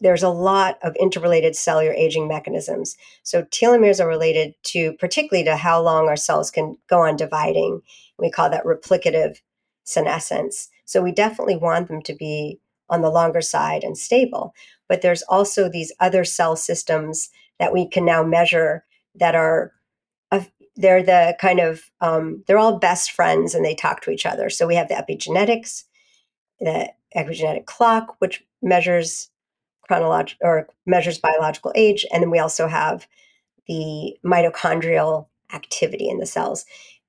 [0.00, 2.96] there's a lot of interrelated cellular aging mechanisms.
[3.22, 7.82] So telomeres are related to particularly to how long our cells can go on dividing.
[8.18, 9.38] We call that replicative
[9.84, 10.68] senescence.
[10.84, 14.54] So we definitely want them to be on the longer side and stable.
[14.88, 18.84] But there's also these other cell systems that we can now measure
[19.14, 19.72] that are
[20.76, 24.48] they're the kind of um, they're all best friends and they talk to each other.
[24.48, 25.84] So we have the epigenetics
[26.60, 29.30] the epigenetic clock which measures
[29.88, 33.06] chronological or measures biological age and then we also have
[33.66, 36.64] the mitochondrial activity in the cells.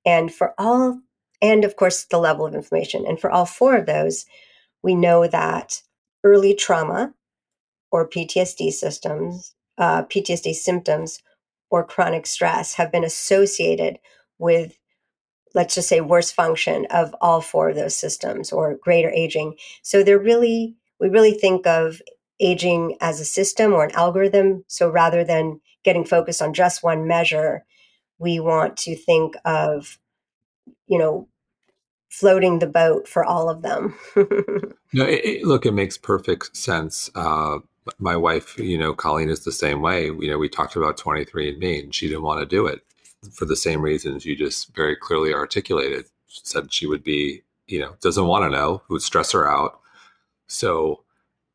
[0.06, 1.00] And for all
[1.42, 3.06] and of course the level of inflammation.
[3.06, 4.26] And for all four of those
[4.82, 5.82] we know that
[6.24, 7.14] early trauma
[7.92, 11.22] or ptsd systems uh, ptsd symptoms
[11.70, 14.00] or chronic stress have been associated
[14.38, 14.78] with
[15.56, 19.56] let's just say worse function of all four of those systems or greater aging.
[19.82, 22.02] So they're really we really think of
[22.40, 27.08] aging as a system or an algorithm so rather than getting focused on just one
[27.08, 27.66] measure
[28.18, 30.00] we want to think of
[30.88, 31.28] you know
[32.10, 33.96] floating the boat for all of them
[34.94, 37.60] no it, it, look it makes perfect sense uh,
[37.98, 40.06] my wife, you know, Colleen is the same way.
[40.06, 42.82] You know, we talked about 23andMe and she didn't want to do it
[43.32, 46.06] for the same reasons you just very clearly articulated.
[46.28, 49.80] She said she would be, you know, doesn't want to know, would stress her out.
[50.48, 51.04] So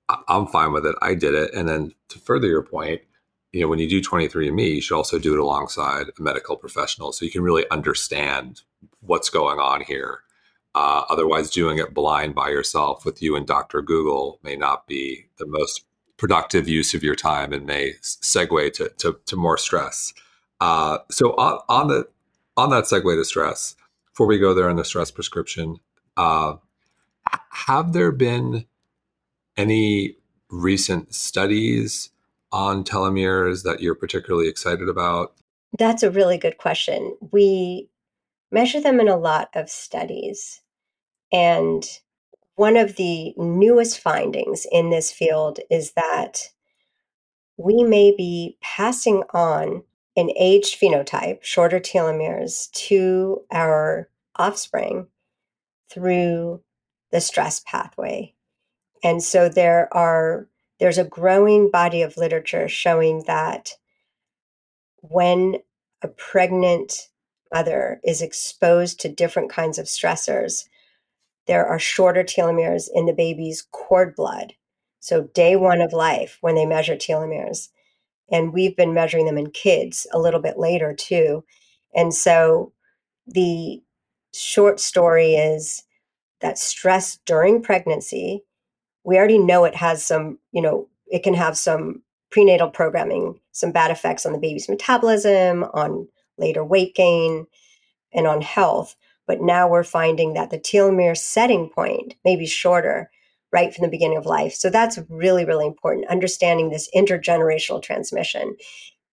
[0.08, 0.96] I'm fine with it.
[1.00, 1.54] I did it.
[1.54, 3.00] And then to further your point,
[3.52, 7.12] you know, when you do 23andMe, you should also do it alongside a medical professional
[7.12, 8.62] so you can really understand
[9.00, 10.20] what's going on here.
[10.74, 13.80] Uh, otherwise, doing it blind by yourself with you and Dr.
[13.80, 15.84] Google may not be the most
[16.16, 20.12] productive use of your time and may segue to, to, to more stress.
[20.60, 22.08] Uh, so on, on the
[22.56, 23.76] on that segue to stress,
[24.10, 25.78] before we go there on the stress prescription,
[26.16, 26.54] uh,
[27.50, 28.64] have there been
[29.56, 30.16] any
[30.50, 32.10] recent studies
[32.52, 35.34] on telomeres that you're particularly excited about?
[35.78, 37.16] That's a really good question.
[37.32, 37.88] We
[38.52, 40.60] measure them in a lot of studies.
[41.32, 41.84] And
[42.54, 46.50] one of the newest findings in this field is that
[47.56, 49.82] we may be passing on
[50.16, 55.08] an aged phenotype, shorter telomeres, to our offspring
[55.90, 56.62] through
[57.10, 58.34] the stress pathway.
[59.04, 60.48] And so there are
[60.80, 63.74] there's a growing body of literature showing that
[65.02, 65.58] when
[66.02, 67.10] a pregnant
[67.52, 70.64] mother is exposed to different kinds of stressors,
[71.46, 74.54] there are shorter telomeres in the baby's cord blood.
[75.00, 77.68] So, day one of life, when they measure telomeres,
[78.30, 81.44] and we've been measuring them in kids a little bit later too.
[81.94, 82.72] And so,
[83.26, 83.82] the
[84.32, 85.84] short story is
[86.40, 88.44] that stress during pregnancy,
[89.04, 93.70] we already know it has some, you know, it can have some prenatal programming, some
[93.70, 97.46] bad effects on the baby's metabolism, on later weight gain,
[98.12, 98.96] and on health.
[99.26, 103.10] But now we're finding that the telomere setting point may be shorter
[103.52, 104.52] right from the beginning of life.
[104.52, 108.56] So that's really, really important, understanding this intergenerational transmission.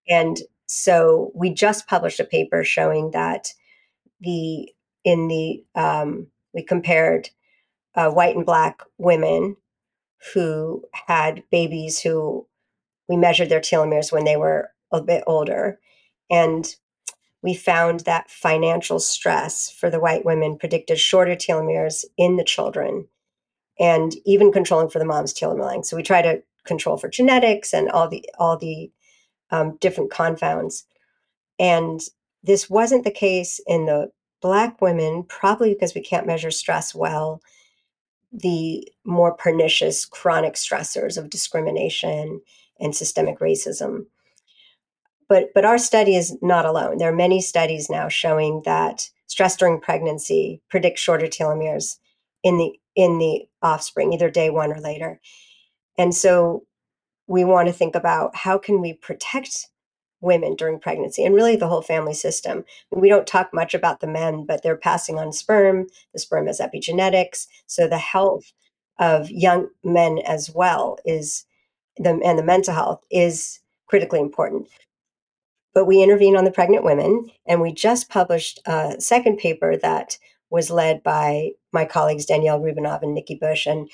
[0.08, 3.52] And so we just published a paper showing that
[4.20, 4.68] the
[5.04, 7.30] in the um, we compared
[7.94, 9.56] uh, white and black women
[10.34, 12.46] who had babies who
[13.08, 15.78] we measured their telomeres when they were a bit older
[16.30, 16.76] and
[17.42, 23.08] we found that financial stress for the white women predicted shorter telomeres in the children
[23.78, 25.86] and even controlling for the mom's telomere length.
[25.86, 28.92] So we try to control for genetics and all the all the
[29.50, 30.84] um, different confounds.
[31.58, 32.00] And
[32.42, 37.40] this wasn't the case in the black women, probably because we can't measure stress well.
[38.32, 42.40] The more pernicious chronic stressors of discrimination
[42.80, 44.06] and systemic racism
[45.32, 46.98] but but our study is not alone.
[46.98, 51.96] There are many studies now showing that stress during pregnancy predicts shorter telomeres
[52.42, 55.22] in the in the offspring, either day one or later.
[55.96, 56.64] And so
[57.26, 59.68] we want to think about how can we protect
[60.22, 62.64] women during pregnancy and really the whole family system.
[62.90, 65.88] We don't talk much about the men, but they're passing on sperm.
[66.14, 67.46] The sperm has epigenetics.
[67.66, 68.52] So the health
[68.98, 71.44] of young men as well is
[71.98, 74.68] the and the mental health is critically important
[75.74, 77.30] but we intervene on the pregnant women.
[77.46, 80.18] And we just published a second paper that
[80.50, 83.66] was led by my colleagues Danielle Roubinov and Nikki Bush.
[83.66, 83.90] And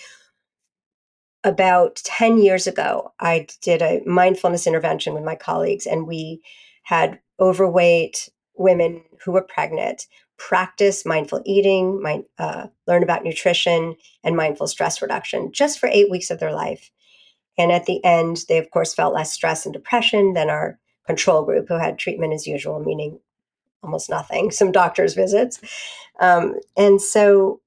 [1.45, 6.43] about 10 years ago, I did a mindfulness intervention with my colleagues, and we
[6.83, 10.07] had overweight women who were pregnant
[10.39, 16.11] practice mindful eating, mind, uh, learn about nutrition, and mindful stress reduction just for eight
[16.11, 16.91] weeks of their life.
[17.59, 21.45] And at the end, they, of course, felt less stress and depression than our control
[21.45, 23.19] group who had treatment as usual, meaning
[23.83, 25.61] almost nothing, some doctor's visits.
[26.21, 27.61] Um, and so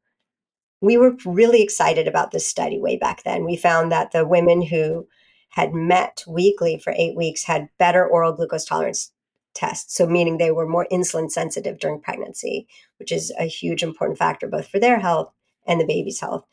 [0.82, 3.46] we were really excited about this study way back then.
[3.46, 5.08] We found that the women who
[5.50, 9.12] had met weekly for eight weeks had better oral glucose tolerance
[9.54, 9.96] tests.
[9.96, 12.68] So, meaning they were more insulin sensitive during pregnancy,
[12.98, 15.32] which is a huge important factor both for their health
[15.68, 16.46] and the baby's health.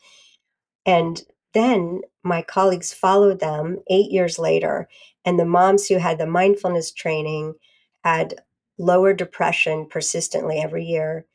[0.85, 4.87] And then my colleagues followed them eight years later,
[5.25, 7.55] and the moms who had the mindfulness training
[8.03, 8.41] had
[8.77, 11.25] lower depression persistently every year,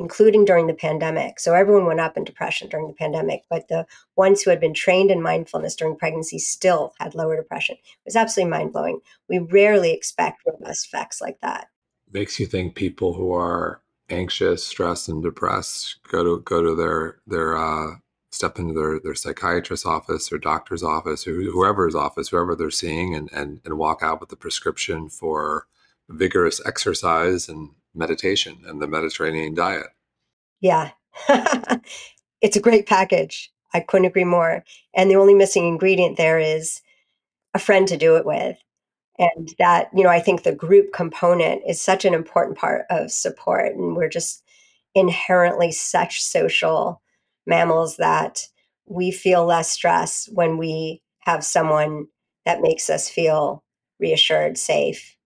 [0.00, 1.38] including during the pandemic.
[1.38, 3.86] So everyone went up in depression during the pandemic, but the
[4.16, 7.76] ones who had been trained in mindfulness during pregnancy still had lower depression.
[7.76, 9.00] It was absolutely mind blowing.
[9.28, 11.68] We rarely expect robust effects like that.
[12.10, 17.18] Makes you think people who are anxious, stressed, and depressed go to go to their
[17.26, 17.96] their uh,
[18.30, 23.14] step into their, their psychiatrist's office or doctor's office or whoever's office, whoever they're seeing,
[23.14, 25.66] and, and, and walk out with a prescription for
[26.08, 29.86] vigorous exercise and meditation and the Mediterranean diet.
[30.60, 30.90] Yeah.
[32.40, 33.52] it's a great package.
[33.72, 34.64] I couldn't agree more.
[34.94, 36.82] And the only missing ingredient there is
[37.54, 38.56] a friend to do it with.
[39.18, 43.10] And that, you know, I think the group component is such an important part of
[43.10, 43.74] support.
[43.74, 44.42] And we're just
[44.94, 47.02] inherently such social
[47.46, 48.46] mammals that
[48.86, 52.06] we feel less stress when we have someone
[52.46, 53.62] that makes us feel
[53.98, 55.16] reassured, safe,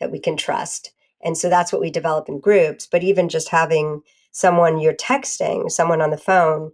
[0.00, 0.92] that we can trust.
[1.26, 2.86] And so that's what we develop in groups.
[2.86, 6.70] But even just having someone you're texting, someone on the phone,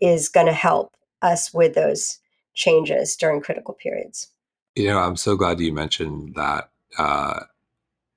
[0.00, 2.20] is going to help us with those
[2.54, 4.28] changes during critical periods.
[4.76, 7.40] You know, I'm so glad you mentioned that uh,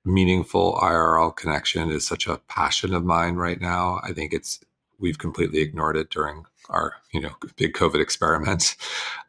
[0.04, 4.00] meaningful IRL connection is such a passion of mine right now.
[4.04, 4.60] I think it's
[4.98, 8.76] we've completely ignored it during our you know big COVID experiments.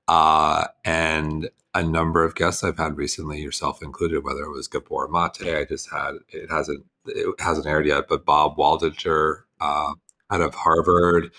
[0.07, 5.07] Uh, and a number of guests I've had recently, yourself included, whether it was Gabor
[5.07, 9.93] Mate, I just had it hasn't it hasn't aired yet, but Bob Waldinger uh,
[10.29, 11.31] out of Harvard.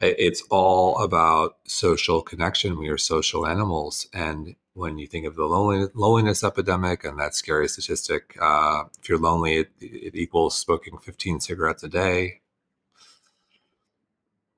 [0.00, 2.78] It's all about social connection.
[2.78, 7.66] We are social animals, and when you think of the loneliness, epidemic and that scary
[7.66, 12.40] statistic, uh, if you're lonely, it, it equals smoking 15 cigarettes a day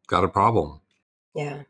[0.08, 0.80] got a problem.
[1.34, 1.62] Yeah.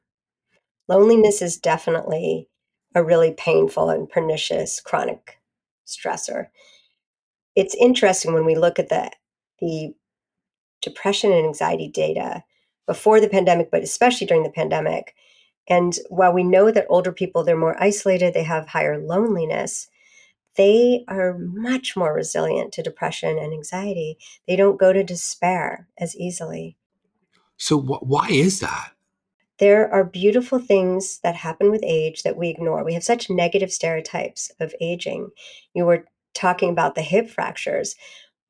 [0.89, 2.49] Loneliness is definitely
[2.95, 5.39] a really painful and pernicious chronic
[5.87, 6.49] stressor.
[7.55, 9.11] It's interesting when we look at the
[9.61, 9.95] the
[10.81, 12.45] depression and anxiety data
[12.87, 15.15] before the pandemic, but especially during the pandemic.
[15.69, 19.89] And while we know that older people, they're more isolated, they have higher loneliness,
[20.57, 24.19] they are much more resilient to depression and anxiety.
[24.47, 26.77] They don't go to despair as easily.
[27.57, 28.93] So, wh- why is that?
[29.59, 32.85] There are beautiful things that happen with age that we ignore.
[32.85, 35.31] We have such negative stereotypes of aging.
[35.75, 36.05] You were
[36.35, 37.97] talking about the hip fractures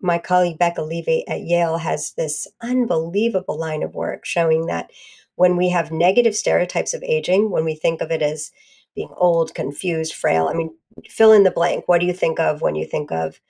[0.00, 4.90] my colleague Becca Levy at Yale has this unbelievable line of work showing that
[5.34, 8.50] when we have negative stereotypes of aging, when we think of it as
[8.94, 10.74] being old, confused, frail, I mean,
[11.08, 11.86] fill in the blank.
[11.86, 13.40] What do you think of when you think of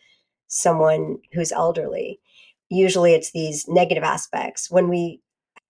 [0.49, 2.21] someone who's elderly?
[2.69, 4.71] Usually it's these negative aspects.
[4.71, 5.23] When we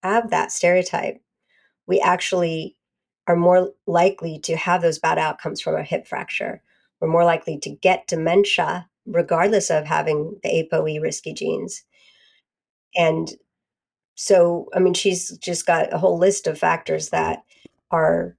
[0.03, 1.21] have that stereotype,
[1.89, 2.77] we actually
[3.27, 6.63] are more likely to have those bad outcomes from a hip fracture.
[7.01, 11.83] We're more likely to get dementia regardless of having the ApoE risky genes.
[12.95, 13.33] And
[14.15, 17.43] so, I mean, she's just got a whole list of factors that
[17.91, 18.37] are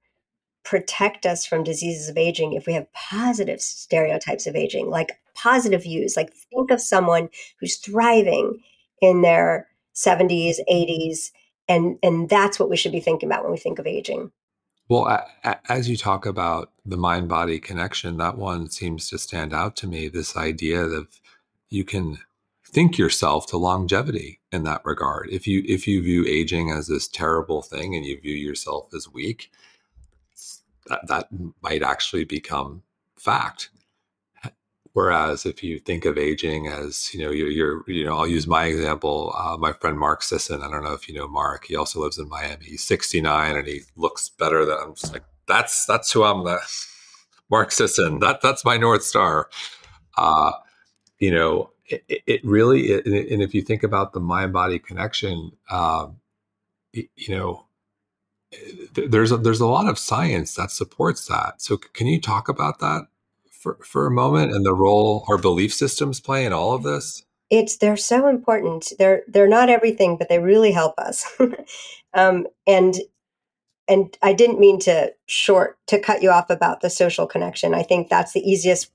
[0.62, 5.82] protect us from diseases of aging if we have positive stereotypes of aging, like positive
[5.82, 6.16] views.
[6.16, 8.58] Like, think of someone who's thriving
[9.00, 11.30] in their 70s, 80s,
[11.70, 14.32] and and that's what we should be thinking about when we think of aging.
[14.88, 15.24] Well,
[15.68, 19.86] as you talk about the mind body connection, that one seems to stand out to
[19.86, 20.08] me.
[20.08, 21.20] This idea of
[21.68, 22.18] you can
[22.66, 25.28] think yourself to longevity in that regard.
[25.30, 29.08] If you if you view aging as this terrible thing and you view yourself as
[29.08, 29.52] weak,
[30.88, 31.28] that that
[31.62, 32.82] might actually become
[33.16, 33.70] fact.
[34.92, 38.46] Whereas if you think of aging as, you know, you're, you're you know, I'll use
[38.46, 39.32] my example.
[39.36, 40.62] Uh, my friend Mark Sisson.
[40.62, 41.66] I don't know if you know Mark.
[41.66, 42.64] He also lives in Miami.
[42.64, 46.58] He's 69 and he looks better than I'm just like, that's, that's who I'm the
[47.50, 48.18] Mark Sisson.
[48.18, 49.48] That, that's my North Star.
[50.18, 50.52] Uh,
[51.20, 55.52] you know, it, it really, it, and if you think about the mind body connection,
[55.70, 56.16] um,
[56.92, 57.66] you know,
[58.94, 61.62] there's a, there's a lot of science that supports that.
[61.62, 63.06] So can you talk about that?
[63.60, 67.22] For, for a moment and the role our belief systems play in all of this?
[67.50, 68.94] It's they're so important.
[68.98, 71.26] They're they're not everything, but they really help us.
[72.14, 72.96] um, and
[73.86, 77.74] and I didn't mean to short to cut you off about the social connection.
[77.74, 78.90] I think that's the easiest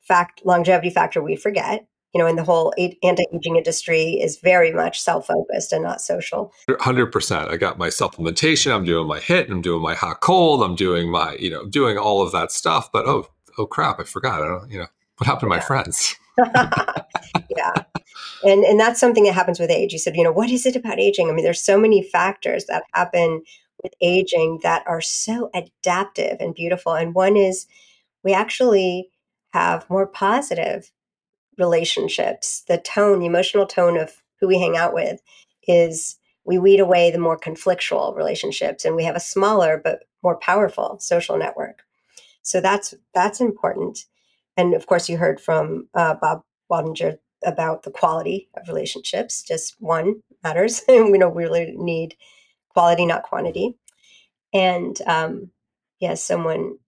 [0.00, 1.86] fact longevity factor we forget.
[2.14, 6.52] You know, in the whole anti-aging industry is very much self-focused and not social.
[6.80, 7.50] Hundred percent.
[7.50, 8.74] I got my supplementation.
[8.74, 9.50] I'm doing my HIIT.
[9.50, 10.62] I'm doing my hot cold.
[10.62, 12.90] I'm doing my you know doing all of that stuff.
[12.90, 13.28] But oh,
[13.58, 14.42] oh crap, I forgot.
[14.42, 14.86] I don't, you know,
[15.18, 16.16] what happened to my friends?
[16.38, 17.72] yeah.
[18.42, 19.92] And and that's something that happens with age.
[19.92, 21.28] You said, you know, what is it about aging?
[21.28, 23.42] I mean, there's so many factors that happen
[23.82, 26.94] with aging that are so adaptive and beautiful.
[26.94, 27.66] And one is
[28.24, 29.10] we actually
[29.52, 30.90] have more positive
[31.58, 32.62] relationships.
[32.68, 35.20] The tone, the emotional tone of who we hang out with
[35.66, 40.36] is we weed away the more conflictual relationships and we have a smaller but more
[40.38, 41.82] powerful social network.
[42.42, 44.06] So that's that's important.
[44.56, 49.42] And of course, you heard from uh, Bob Waldinger about the quality of relationships.
[49.42, 50.82] Just one matters.
[50.88, 52.14] we know we really need
[52.70, 53.76] quality, not quantity.
[54.52, 55.50] And um,
[56.00, 56.78] yes, yeah, someone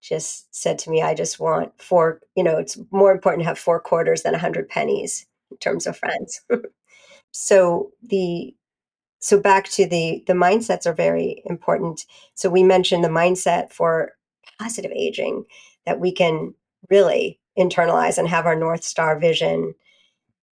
[0.00, 3.58] just said to me, I just want four, you know, it's more important to have
[3.58, 6.40] four quarters than a hundred pennies in terms of friends.
[7.32, 8.54] so the
[9.20, 12.06] so back to the the mindsets are very important.
[12.34, 14.12] So we mentioned the mindset for
[14.58, 15.44] positive aging
[15.86, 16.54] that we can
[16.88, 19.74] really internalize and have our North Star vision.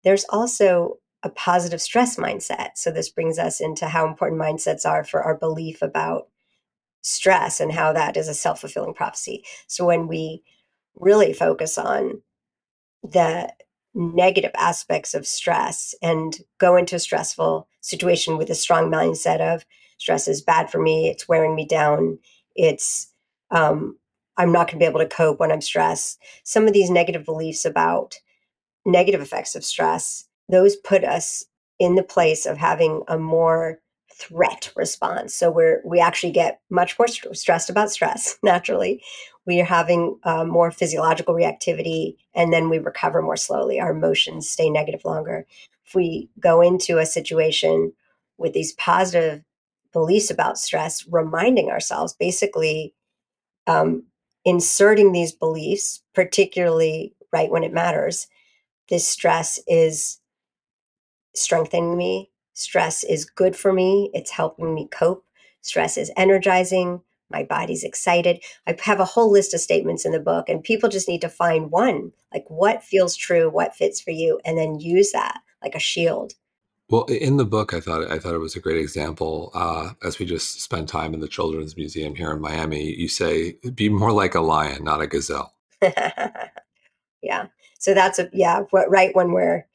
[0.03, 2.71] There's also a positive stress mindset.
[2.75, 6.27] So, this brings us into how important mindsets are for our belief about
[7.01, 9.43] stress and how that is a self fulfilling prophecy.
[9.67, 10.43] So, when we
[10.95, 12.21] really focus on
[13.03, 13.51] the
[13.93, 19.65] negative aspects of stress and go into a stressful situation with a strong mindset of
[19.97, 22.17] stress is bad for me, it's wearing me down,
[22.55, 23.12] it's
[23.51, 23.97] um,
[24.37, 26.19] I'm not going to be able to cope when I'm stressed.
[26.43, 28.19] Some of these negative beliefs about
[28.85, 31.45] negative effects of stress, those put us
[31.79, 33.79] in the place of having a more
[34.11, 35.33] threat response.
[35.33, 39.01] So we're we actually get much more st- stressed about stress naturally.
[39.45, 43.79] We are having uh, more physiological reactivity, and then we recover more slowly.
[43.79, 45.45] Our emotions stay negative longer.
[45.85, 47.93] If we go into a situation
[48.37, 49.43] with these positive
[49.91, 52.93] beliefs about stress, reminding ourselves basically
[53.67, 54.03] um,
[54.45, 58.27] inserting these beliefs, particularly right when it matters,
[58.89, 60.19] this stress is
[61.35, 62.29] strengthening me.
[62.53, 64.11] Stress is good for me.
[64.13, 65.25] It's helping me cope.
[65.61, 67.01] Stress is energizing.
[67.29, 68.43] my body's excited.
[68.67, 71.29] I have a whole list of statements in the book, and people just need to
[71.29, 75.73] find one like what feels true, what fits for you, and then use that like
[75.75, 76.33] a shield.
[76.93, 79.49] Well, in the book, I thought I thought it was a great example.
[79.55, 83.53] Uh, as we just spent time in the Children's Museum here in Miami, you say,
[83.73, 87.47] "Be more like a lion, not a gazelle." yeah.
[87.79, 88.65] So that's a yeah.
[88.69, 89.65] What right when we're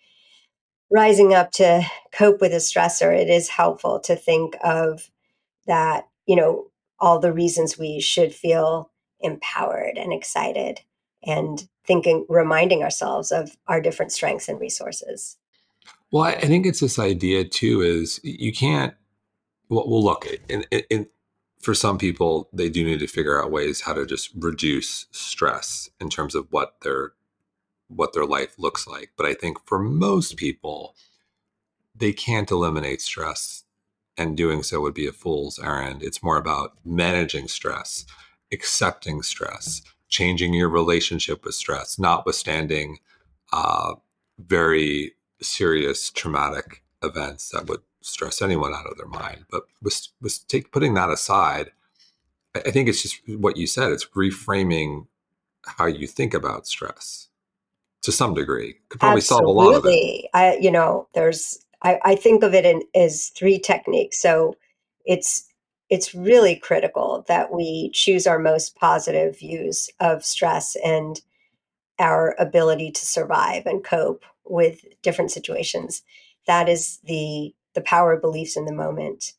[0.93, 5.11] rising up to cope with a stressor, it is helpful to think of
[5.67, 6.07] that.
[6.27, 10.83] You know, all the reasons we should feel empowered and excited,
[11.25, 15.37] and thinking, reminding ourselves of our different strengths and resources.
[16.11, 18.95] Well, I think it's this idea too is you can't,
[19.69, 21.07] well, well look, in, in,
[21.61, 25.91] for some people, they do need to figure out ways how to just reduce stress
[26.01, 27.13] in terms of what their
[27.89, 29.13] what their life looks like.
[29.17, 30.95] But I think for most people,
[31.95, 33.65] they can't eliminate stress,
[34.17, 36.03] and doing so would be a fool's errand.
[36.03, 38.05] It's more about managing stress,
[38.53, 42.99] accepting stress, changing your relationship with stress, notwithstanding
[43.53, 43.95] uh,
[44.39, 49.45] very serious traumatic events that would stress anyone out of their mind.
[49.51, 51.71] But was was take putting that aside,
[52.55, 53.93] I think it's just what you said.
[53.93, 55.07] It's reframing
[55.67, 57.29] how you think about stress
[58.03, 58.77] to some degree.
[58.89, 59.47] Could probably Absolutely.
[59.47, 60.31] solve a lot of it.
[60.35, 64.21] I you know, there's I, I think of it in as three techniques.
[64.21, 64.57] So
[65.05, 65.45] it's
[65.91, 71.21] it's really critical that we choose our most positive views of stress and
[71.99, 76.03] our ability to survive and cope with different situations.
[76.47, 79.35] That is the the power of beliefs in the moment.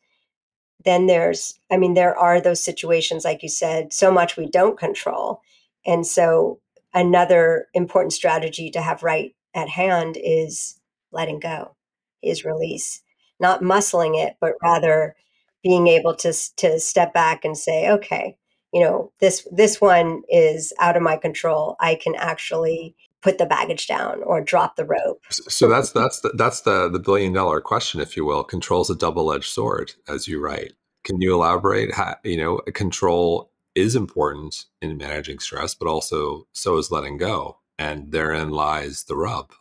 [0.86, 4.80] Then there's, I mean, there are those situations, like you said, so much we don't
[4.80, 5.41] control.
[5.86, 6.62] And so
[6.93, 10.80] another important strategy to have right at hand is
[11.12, 11.76] letting go,
[12.22, 13.01] is release,
[13.39, 15.16] not muscling it, but rather
[15.64, 18.38] being able to to step back and say, okay,
[18.74, 21.76] you know, this this one is out of my control.
[21.80, 25.22] I can actually put the baggage down or drop the rope.
[25.30, 28.43] So that's that's the, that's the the billion dollar question, if you will.
[28.43, 30.74] Control's a double edged sword, as you write.
[31.03, 31.93] Can you elaborate?
[31.93, 37.57] How, you know, control is important in managing stress, but also so is letting go,
[37.78, 39.51] and therein lies the rub.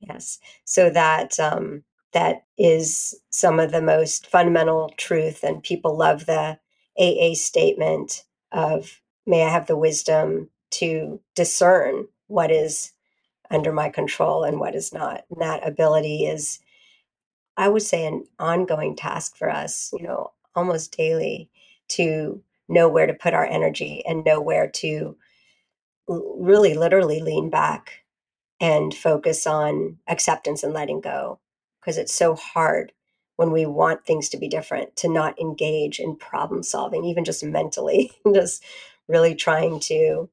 [0.00, 0.38] Yes.
[0.64, 1.82] So that um,
[2.12, 6.58] that is some of the most fundamental truth, and people love the
[6.98, 8.24] AA statement
[8.56, 12.92] of "May I have the wisdom to discern what is
[13.50, 15.24] under my control and what is not.
[15.30, 16.60] And that ability is,
[17.56, 21.50] I would say, an ongoing task for us, you know, almost daily
[21.90, 25.16] to know where to put our energy and know where to
[26.08, 28.04] really literally lean back
[28.60, 31.40] and focus on acceptance and letting go
[31.80, 32.92] because it's so hard
[33.36, 37.44] when we want things to be different to not engage in problem solving even just
[37.44, 38.64] mentally just
[39.08, 40.28] really trying to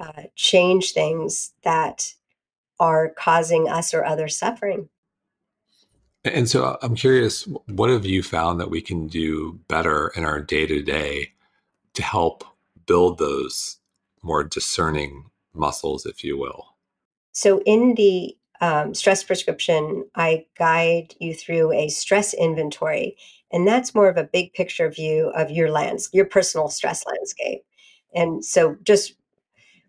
[0.00, 2.14] uh, change things that
[2.80, 4.88] are causing us or others suffering.
[6.24, 10.24] And so uh, I'm curious, what have you found that we can do better in
[10.24, 11.32] our day to day
[11.94, 12.44] to help
[12.86, 13.78] build those
[14.22, 16.74] more discerning muscles, if you will?
[17.32, 23.16] So, in the um, stress prescription, I guide you through a stress inventory,
[23.52, 27.62] and that's more of a big picture view of your lands, your personal stress landscape.
[28.14, 29.14] And so, just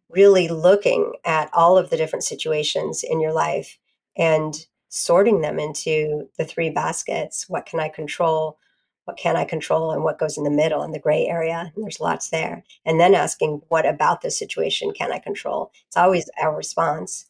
[0.10, 3.78] really looking at all of the different situations in your life
[4.18, 7.48] and sorting them into the three baskets.
[7.48, 8.58] What can I control?
[9.06, 9.92] What can I control?
[9.92, 11.72] And what goes in the middle in the gray area?
[11.76, 12.64] And there's lots there.
[12.86, 15.72] And then asking, what about the situation can I control?
[15.88, 17.29] It's always our response.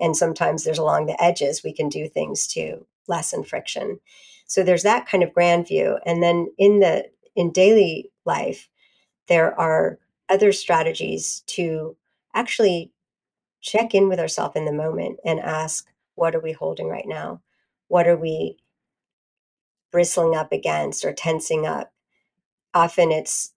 [0.00, 4.00] And sometimes there's along the edges, we can do things to lessen friction.
[4.46, 5.98] So there's that kind of grand view.
[6.04, 8.68] And then in the in daily life,
[9.28, 11.96] there are other strategies to
[12.34, 12.92] actually
[13.60, 17.42] check in with ourselves in the moment and ask, what are we holding right now?
[17.88, 18.58] What are we
[19.92, 21.92] bristling up against or tensing up?
[22.74, 23.52] Often it's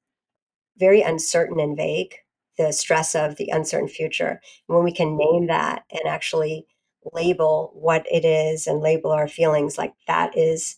[0.78, 2.16] very uncertain and vague,
[2.60, 4.42] the stress of the uncertain future.
[4.68, 5.38] And when we can mm-hmm.
[5.38, 6.68] name that and actually
[7.14, 10.76] label what it is and label our feelings, like that is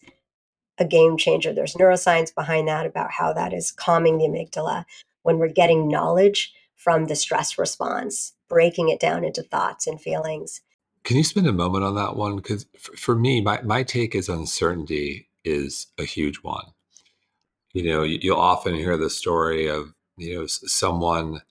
[0.77, 1.51] a game changer.
[1.51, 4.85] There's neuroscience behind that about how that is calming the amygdala.
[5.23, 10.61] When we're getting knowledge from the stress response, breaking it down into thoughts and feelings.
[11.03, 12.35] Can you spend a moment on that one?
[12.35, 16.65] Because for me, my, my take is uncertainty is a huge one.
[17.73, 21.41] You know, you'll often hear the story of, you know, someone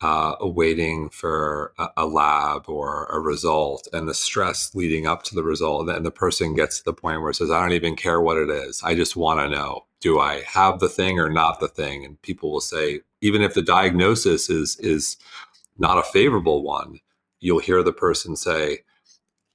[0.00, 5.34] uh, waiting for a, a, lab or a result and the stress leading up to
[5.34, 5.88] the result.
[5.90, 8.38] And the person gets to the point where it says, I don't even care what
[8.38, 8.82] it is.
[8.82, 9.84] I just want to know.
[10.00, 12.04] do I have the thing or not the thing?
[12.04, 15.18] And people will say, even if the diagnosis is is
[15.78, 17.00] not a favorable one,
[17.40, 18.78] you'll hear the person say,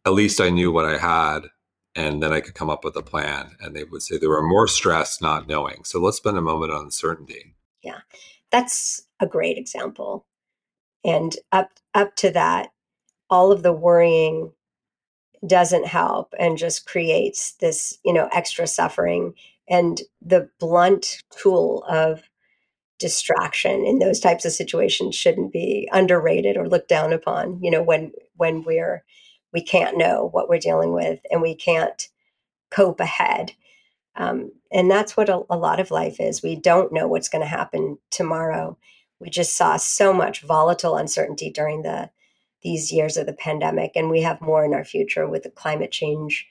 [0.05, 1.49] at least I knew what I had
[1.95, 3.55] and then I could come up with a plan.
[3.61, 5.83] And they would say they were more stressed not knowing.
[5.85, 7.55] So let's spend a moment on uncertainty.
[7.81, 8.01] Yeah.
[8.51, 10.25] That's a great example.
[11.05, 12.69] And up up to that,
[13.29, 14.53] all of the worrying
[15.47, 19.33] doesn't help and just creates this, you know, extra suffering
[19.69, 22.23] and the blunt tool of
[22.99, 27.83] distraction in those types of situations shouldn't be underrated or looked down upon you know
[27.83, 29.03] when when we're
[29.53, 32.01] we can't know what we're dealing with and we can't
[32.71, 33.53] cope ahead.
[34.15, 36.43] Um, and that's what a, a lot of life is.
[36.43, 38.77] We don't know what's going to happen tomorrow
[39.25, 42.11] we just saw so much volatile uncertainty during the
[42.61, 45.91] these years of the pandemic and we have more in our future with the climate
[45.91, 46.47] change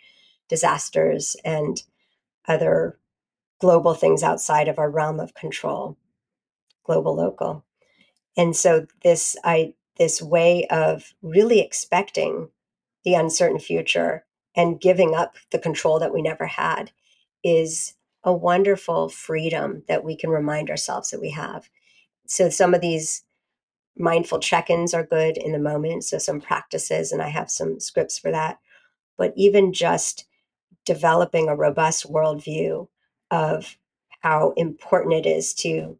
[0.48, 1.82] disasters and
[2.46, 2.98] other
[3.60, 5.96] global things outside of our realm of control
[6.84, 7.64] global local.
[8.36, 12.48] And so this i this way of really expecting
[13.04, 14.24] the uncertain future
[14.56, 16.90] and giving up the control that we never had
[17.44, 17.94] is
[18.24, 21.68] a wonderful freedom that we can remind ourselves that we have
[22.26, 23.24] so some of these
[23.98, 28.18] mindful check-ins are good in the moment so some practices and i have some scripts
[28.18, 28.58] for that
[29.18, 30.26] but even just
[30.86, 32.88] developing a robust worldview
[33.30, 33.78] of
[34.22, 35.98] how important it is to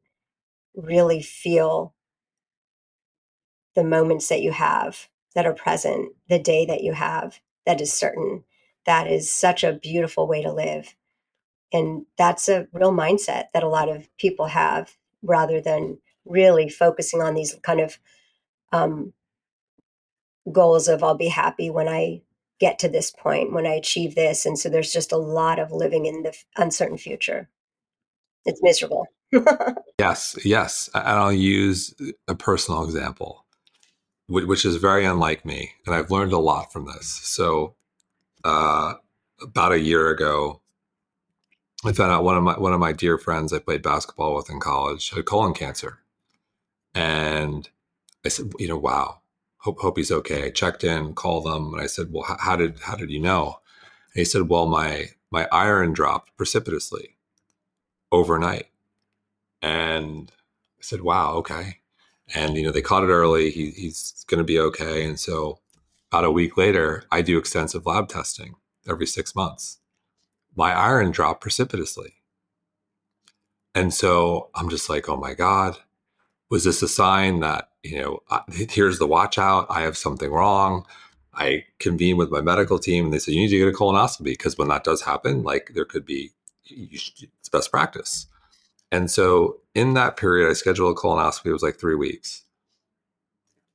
[0.76, 1.94] really feel
[3.74, 7.92] the moments that you have that are present, the day that you have that is
[7.92, 8.44] certain.
[8.86, 10.94] That is such a beautiful way to live.
[11.72, 17.20] And that's a real mindset that a lot of people have rather than really focusing
[17.20, 17.98] on these kind of
[18.72, 19.12] um,
[20.50, 22.22] goals of I'll be happy when I
[22.60, 24.46] get to this point, when I achieve this.
[24.46, 27.48] And so there's just a lot of living in the uncertain future.
[28.44, 29.06] It's miserable.
[29.98, 30.88] yes, yes.
[30.94, 31.94] And I'll use
[32.28, 33.44] a personal example,
[34.28, 35.72] which is very unlike me.
[35.86, 37.06] And I've learned a lot from this.
[37.06, 37.74] So,
[38.44, 38.94] uh,
[39.42, 40.60] about a year ago,
[41.84, 44.48] I found out one of my one of my dear friends I played basketball with
[44.48, 45.98] in college had colon cancer,
[46.94, 47.68] and
[48.24, 49.20] I said, you know, wow,
[49.58, 50.44] hope hope he's okay.
[50.46, 53.60] I checked in, called them, and I said, well, how, did how did you know?
[54.14, 57.16] And he said, well, my my iron dropped precipitously
[58.12, 58.66] overnight.
[59.60, 60.30] And
[60.78, 61.78] I said, wow, okay.
[62.34, 63.50] And, you know, they caught it early.
[63.50, 65.04] He, he's going to be okay.
[65.04, 65.58] And so
[66.12, 68.54] about a week later, I do extensive lab testing
[68.88, 69.78] every six months.
[70.54, 72.14] My iron dropped precipitously.
[73.74, 75.78] And so I'm just like, oh my God,
[76.54, 79.66] was this a sign that, you know, here's the watch out?
[79.68, 80.86] I have something wrong.
[81.34, 84.22] I convene with my medical team and they say, you need to get a colonoscopy
[84.22, 86.30] because when that does happen, like there could be,
[86.62, 88.28] should, it's best practice.
[88.92, 91.46] And so in that period, I scheduled a colonoscopy.
[91.46, 92.44] It was like three weeks.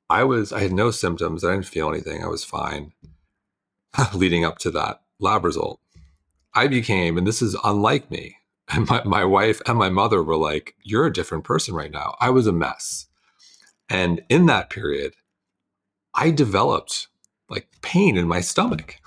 [0.10, 1.44] I was, I had no symptoms.
[1.44, 2.24] I didn't feel anything.
[2.24, 2.94] I was fine
[4.14, 5.82] leading up to that lab result.
[6.54, 8.38] I became, and this is unlike me,
[8.70, 12.16] and my, my wife and my mother were like, You're a different person right now.
[12.20, 13.08] I was a mess.
[13.90, 15.14] And in that period,
[16.14, 17.08] I developed
[17.50, 18.98] like pain in my stomach.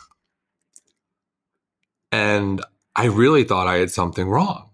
[2.10, 2.62] And
[2.96, 4.70] I really thought I had something wrong.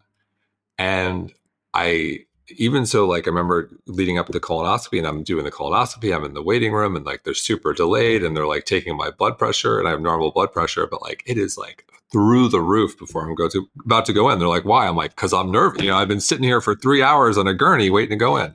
[0.78, 1.32] And
[1.74, 2.20] I
[2.56, 6.14] even so, like I remember leading up to colonoscopy, and I'm doing the colonoscopy.
[6.14, 9.10] I'm in the waiting room, and like they're super delayed, and they're like taking my
[9.10, 12.60] blood pressure, and I have normal blood pressure, but like it is like through the
[12.60, 14.38] roof before I'm go to about to go in.
[14.38, 15.82] They're like, "Why?" I'm like, "Cause I'm nervous.
[15.82, 18.36] You know, I've been sitting here for three hours on a gurney waiting to go
[18.36, 18.54] in."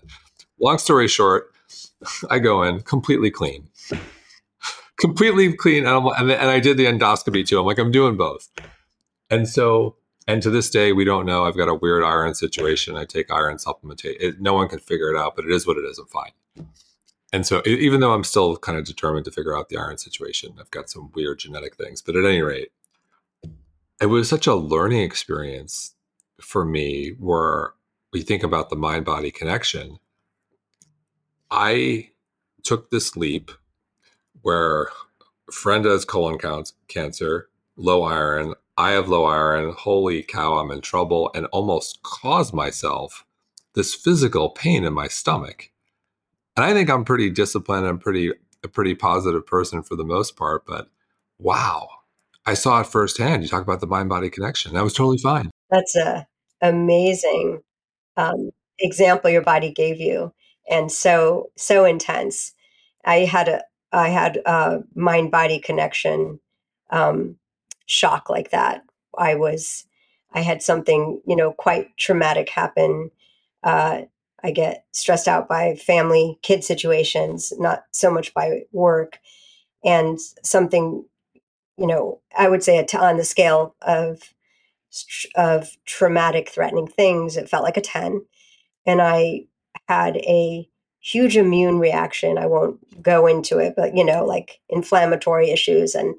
[0.60, 1.52] Long story short,
[2.30, 3.70] I go in completely clean,
[4.98, 7.60] completely clean, and, and, and I did the endoscopy too.
[7.60, 8.50] I'm like, I'm doing both,
[9.30, 9.98] and so
[10.28, 11.44] and to this day, we don't know.
[11.44, 12.96] I've got a weird iron situation.
[12.96, 14.40] I take iron supplementation.
[14.40, 16.00] no one can figure it out, but it is what it is.
[16.00, 16.32] I'm fine.
[17.34, 20.56] And so, even though I'm still kind of determined to figure out the iron situation,
[20.60, 22.02] I've got some weird genetic things.
[22.02, 22.72] But at any rate,
[24.02, 25.96] it was such a learning experience
[26.42, 27.74] for me where
[28.12, 29.98] we think about the mind body connection.
[31.50, 32.10] I
[32.64, 33.52] took this leap
[34.42, 34.90] where
[35.52, 36.38] friend has colon
[36.88, 38.54] cancer, low iron.
[38.78, 39.74] I have low iron.
[39.78, 43.26] Holy cow, I'm in trouble, and almost caused myself
[43.76, 45.72] this physical pain in my stomach.
[46.56, 48.32] And I think I'm pretty disciplined and pretty
[48.64, 50.90] a pretty positive person for the most part, but
[51.38, 51.90] wow,
[52.46, 53.44] I saw it firsthand.
[53.44, 54.74] You talk about the mind body connection.
[54.74, 55.50] That was totally fine.
[55.70, 56.28] That's a
[56.62, 57.62] amazing
[58.18, 60.34] um, example your body gave you,
[60.70, 62.54] and so so intense.
[63.06, 66.40] I had a I had a mind body connection
[66.90, 67.38] um,
[67.86, 68.84] shock like that.
[69.18, 69.86] I was
[70.34, 73.12] I had something, you know, quite traumatic happen.
[73.64, 74.02] Uh,
[74.44, 79.20] I get stressed out by family, kid situations, not so much by work.
[79.86, 81.06] And something,
[81.78, 84.22] you know, I would say on the scale of
[85.36, 88.26] of traumatic, threatening things, it felt like a ten.
[88.86, 89.46] And I
[89.90, 90.70] had a
[91.02, 92.38] huge immune reaction.
[92.38, 96.16] I won't go into it, but you know, like inflammatory issues and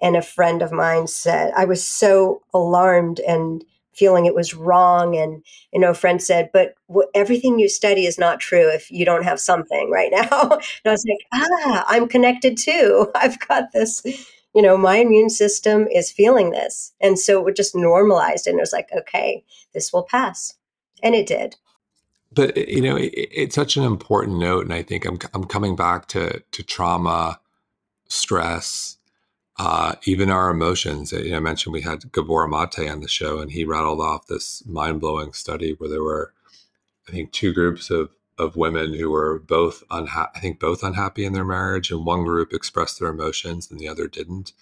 [0.00, 5.16] and a friend of mine said I was so alarmed and feeling it was wrong
[5.16, 5.42] and
[5.72, 9.04] you know a friend said but w- everything you study is not true if you
[9.04, 13.72] don't have something right now and i was like ah i'm connected too i've got
[13.72, 14.02] this
[14.54, 16.92] you know my immune system is feeling this.
[17.00, 20.54] And so it just normalized and it was like okay this will pass.
[21.02, 21.56] And it did.
[22.32, 25.76] But you know it, it's such an important note and i think i'm, I'm coming
[25.76, 27.40] back to to trauma
[28.08, 28.98] stress
[29.58, 31.12] uh, even our emotions.
[31.12, 34.26] You know, I mentioned we had Gabor Mate on the show, and he rattled off
[34.26, 36.32] this mind blowing study where there were,
[37.08, 40.30] I think, two groups of of women who were both unhappy.
[40.36, 43.88] I think both unhappy in their marriage, and one group expressed their emotions and the
[43.88, 44.52] other didn't.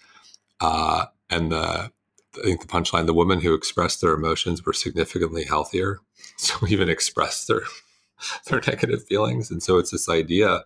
[0.59, 1.91] Uh, and the
[2.37, 5.99] I think the punchline: the women who expressed their emotions were significantly healthier,
[6.37, 7.61] so even expressed their
[8.47, 9.51] their negative feelings.
[9.51, 10.63] And so it's this idea,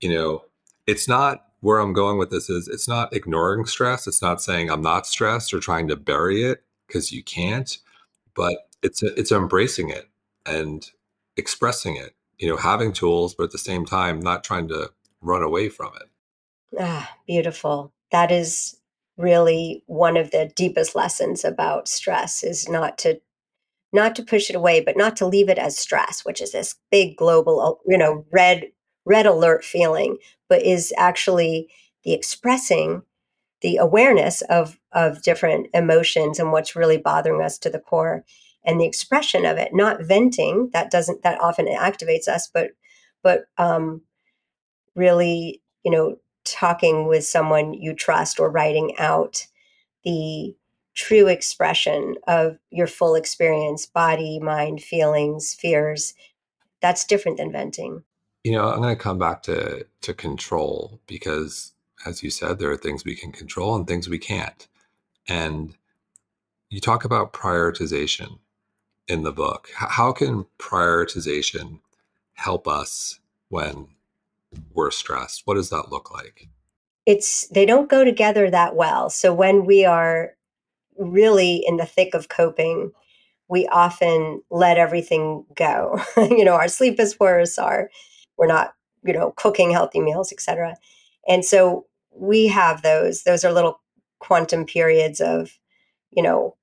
[0.00, 0.44] you know,
[0.86, 4.06] it's not where I'm going with this is it's not ignoring stress.
[4.06, 7.78] It's not saying I'm not stressed or trying to bury it because you can't,
[8.34, 10.08] but it's it's embracing it
[10.44, 10.88] and
[11.36, 12.14] expressing it.
[12.38, 15.92] You know, having tools, but at the same time, not trying to run away from
[15.96, 16.08] it.
[16.78, 17.92] Ah, beautiful.
[18.12, 18.76] That is
[19.16, 23.20] really one of the deepest lessons about stress is not to
[23.92, 26.74] not to push it away, but not to leave it as stress, which is this
[26.90, 28.66] big global, you know, red
[29.04, 30.18] red alert feeling,
[30.48, 31.68] but is actually
[32.04, 33.02] the expressing
[33.62, 38.24] the awareness of of different emotions and what's really bothering us to the core
[38.66, 42.70] and the expression of it not venting that doesn't that often activates us but
[43.22, 44.02] but um
[44.94, 49.46] really you know talking with someone you trust or writing out
[50.04, 50.54] the
[50.94, 56.14] true expression of your full experience body mind feelings fears
[56.80, 58.02] that's different than venting
[58.46, 61.72] you know, I'm going to come back to to control because,
[62.06, 64.68] as you said, there are things we can control and things we can't.
[65.26, 65.76] And
[66.70, 68.38] you talk about prioritization
[69.08, 69.70] in the book.
[69.74, 71.80] How can prioritization
[72.34, 73.88] help us when
[74.72, 75.42] we're stressed?
[75.44, 76.48] What does that look like?
[77.04, 79.10] It's they don't go together that well.
[79.10, 80.32] So when we are
[80.98, 82.90] really in the thick of coping,
[83.48, 86.00] we often let everything go.
[86.16, 87.90] you know, our sleep is worse, our
[88.36, 90.76] we're not you know cooking healthy meals etc
[91.28, 93.80] and so we have those those are little
[94.18, 95.58] quantum periods of
[96.10, 96.55] you know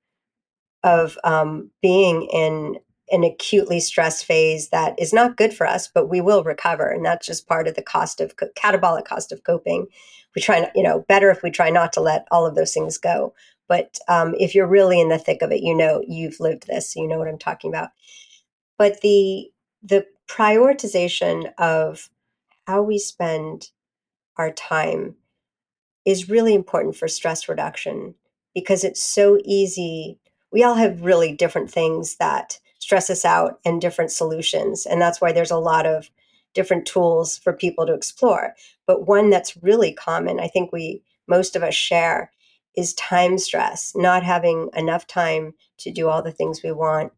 [0.84, 2.78] of um, being in
[3.12, 7.06] an acutely stressed phase that is not good for us but we will recover and
[7.06, 9.86] that's just part of the cost of catabolic cost of coping
[10.36, 12.98] we try you know better if we try not to let all of those things
[12.98, 13.34] go
[13.68, 16.94] but um, if you're really in the thick of it you know you've lived this
[16.94, 17.90] so you know what i'm talking about
[18.78, 19.52] but the
[19.84, 22.10] the prioritization of
[22.68, 23.70] how we spend
[24.38, 25.16] our time
[26.06, 28.16] is really important for stress reduction
[28.54, 30.20] because it's so easy.
[30.54, 34.86] We all have really different things that stress us out and different solutions.
[34.86, 36.10] And that's why there's a lot of
[36.54, 38.54] different tools for people to explore.
[38.86, 42.32] But one that's really common, I think we most of us share,
[42.76, 47.14] is time stress, not having enough time to do all the things we want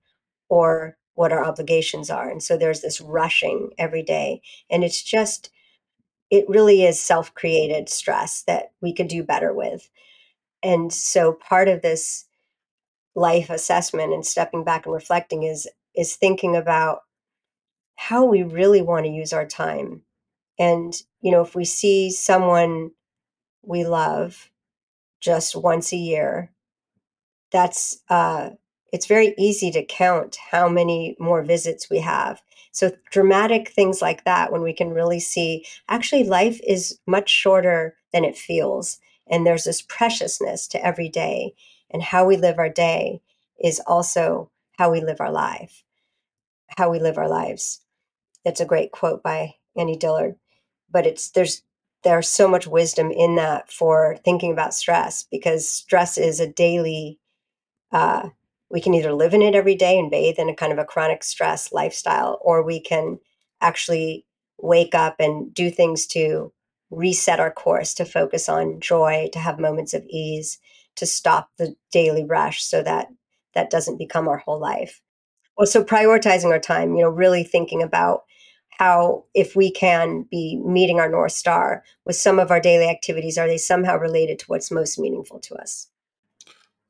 [0.49, 2.29] or what our obligations are.
[2.29, 4.41] And so there's this rushing every day.
[4.69, 5.49] And it's just,
[6.29, 9.89] it really is self created stress that we could do better with.
[10.61, 12.25] And so part of this
[13.15, 16.99] life assessment and stepping back and reflecting is is thinking about
[17.95, 20.01] how we really want to use our time.
[20.59, 22.91] And you know, if we see someone
[23.63, 24.49] we love
[25.21, 26.51] just once a year,
[27.51, 28.51] that's uh
[28.93, 32.41] it's very easy to count how many more visits we have.
[32.71, 37.95] So, dramatic things like that, when we can really see actually life is much shorter
[38.13, 38.99] than it feels.
[39.27, 41.53] And there's this preciousness to every day.
[41.91, 43.21] And how we live our day
[43.63, 45.83] is also how we live our life,
[46.77, 47.81] how we live our lives.
[48.43, 50.35] That's a great quote by Annie Dillard.
[50.91, 51.61] But it's there's
[52.03, 57.19] there's so much wisdom in that for thinking about stress because stress is a daily
[57.91, 58.29] uh,
[58.69, 60.85] we can either live in it every day and bathe in a kind of a
[60.85, 63.19] chronic stress lifestyle, or we can
[63.61, 64.25] actually
[64.59, 66.51] wake up and do things to
[66.89, 70.59] reset our course, to focus on joy, to have moments of ease,
[70.95, 73.07] to stop the daily rush so that
[73.53, 75.01] that doesn't become our whole life.
[75.57, 78.25] Well, so prioritizing our time, you know, really thinking about
[78.77, 83.37] how if we can be meeting our north star with some of our daily activities
[83.37, 85.87] are they somehow related to what's most meaningful to us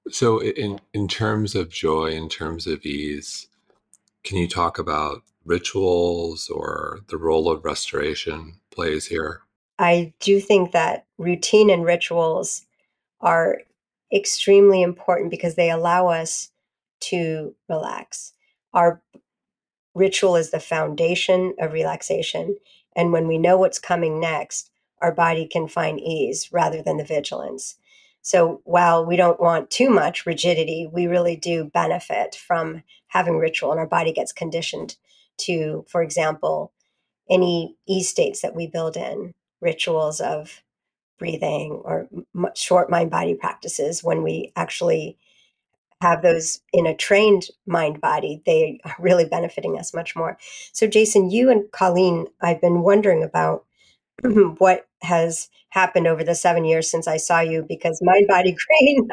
[0.09, 3.47] so in in terms of joy in terms of ease
[4.23, 9.41] can you talk about rituals or the role of restoration plays here
[9.77, 12.65] i do think that routine and rituals
[13.21, 13.59] are
[14.13, 16.51] extremely important because they allow us
[17.01, 18.33] to relax
[18.73, 19.01] our
[19.95, 22.57] Ritual is the foundation of relaxation.
[22.95, 27.05] And when we know what's coming next, our body can find ease rather than the
[27.05, 27.77] vigilance.
[28.21, 33.71] So while we don't want too much rigidity, we really do benefit from having ritual,
[33.71, 34.97] and our body gets conditioned
[35.39, 36.73] to, for example,
[37.29, 40.61] any ease states that we build in, rituals of
[41.17, 42.07] breathing or
[42.55, 45.17] short mind body practices when we actually
[46.01, 50.37] have those in a trained mind body, they are really benefiting us much more.
[50.73, 53.65] So, Jason, you and Colleen, I've been wondering about
[54.57, 59.07] what has happened over the seven years since I saw you because Mind Body Green,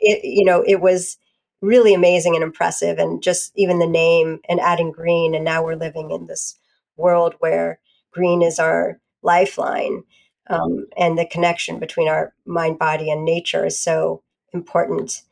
[0.00, 1.16] it, you know, it was
[1.62, 2.98] really amazing and impressive.
[2.98, 5.34] And just even the name and adding green.
[5.34, 6.58] And now we're living in this
[6.96, 7.80] world where
[8.12, 10.02] green is our lifeline.
[10.48, 14.22] Um, and the connection between our mind, body, and nature is so
[14.52, 15.22] important.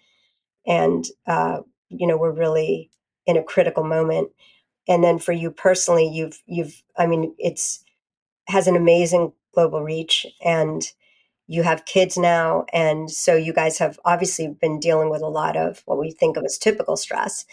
[0.67, 1.61] And uh,
[1.93, 2.91] you know we're really
[3.27, 4.31] in a critical moment.
[4.89, 7.85] And then for you personally you've you've i mean it's
[8.49, 10.91] has an amazing global reach and
[11.47, 12.65] you have kids now.
[12.73, 16.37] And so you guys have obviously been dealing with a lot of what we think
[16.37, 17.45] of as typical stress.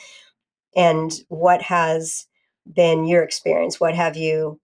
[0.75, 2.27] And what has
[2.71, 3.79] been your experience?
[3.79, 4.59] What have you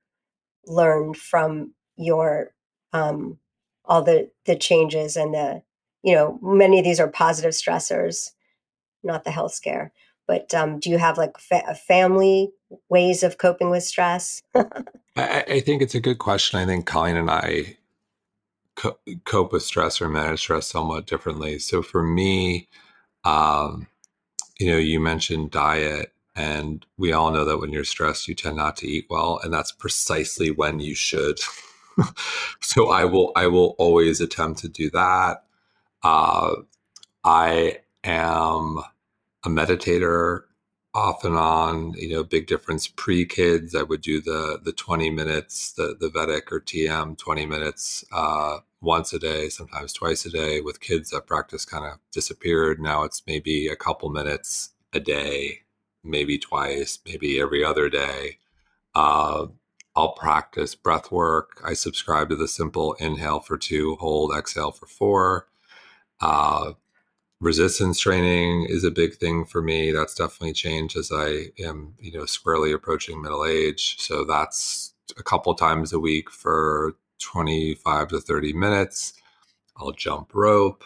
[0.65, 2.54] learned from your
[2.93, 3.39] um,
[3.85, 5.61] all the the changes and the
[6.03, 8.31] you know many of these are positive stressors
[9.05, 9.93] not the health scare.
[10.27, 12.51] But um, do you have like fa- family
[12.89, 14.41] ways of coping with stress?
[15.15, 16.59] I, I, think it's a good question.
[16.59, 17.77] I think Colleen and I
[18.75, 21.59] co- cope with stress or manage stress somewhat differently.
[21.59, 22.67] So for me,
[23.23, 23.87] um,
[24.59, 28.57] you know, you mentioned diet, and we all know that when you're stressed, you tend
[28.57, 31.39] not to eat well, and that's precisely when you should.
[32.61, 35.43] so I will, I will always attempt to do that.
[36.03, 36.55] Uh,
[37.23, 38.79] I am
[39.43, 40.41] a meditator
[40.93, 42.87] off and on you know big difference.
[42.87, 47.45] Pre kids i would do the the 20 minutes the the vedic or tm 20
[47.45, 50.61] minutes uh, once a day sometimes twice a day.
[50.61, 52.79] With kids that practice kind of disappeared.
[52.79, 55.61] Now it's maybe a couple minutes a day
[56.03, 58.37] maybe twice maybe every other day.
[58.93, 59.47] Uh,
[59.95, 64.85] i'll practice breath work i subscribe to the simple inhale for two hold exhale for
[64.85, 65.47] four
[66.21, 66.73] uh,
[67.41, 69.91] resistance training is a big thing for me.
[69.91, 73.99] That's definitely changed as I am, you know, squarely approaching middle age.
[73.99, 79.13] So that's a couple times a week for 25 to 30 minutes.
[79.77, 80.83] I'll jump rope.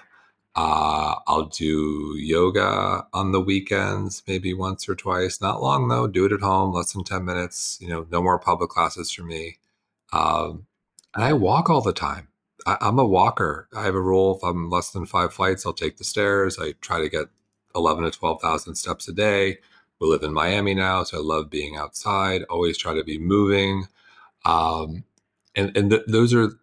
[0.56, 5.39] Uh, I'll do yoga on the weekends, maybe once or twice.
[5.41, 6.08] Not long though.
[6.08, 7.78] Do it at home, less than 10 minutes.
[7.82, 9.58] You know, no more public classes for me.
[10.12, 10.66] Um,
[11.16, 12.30] and I walk all the time.
[12.66, 13.68] I, am a walker.
[13.76, 16.58] I have a rule: if I'm less than five flights, I'll take the stairs.
[16.60, 17.28] I try to get
[17.76, 19.58] eleven to twelve thousand steps a day.
[20.00, 22.43] We live in Miami now, so I love being outside.
[22.50, 23.88] Always try to be moving,
[24.45, 25.04] um,
[25.56, 26.60] and and th- those are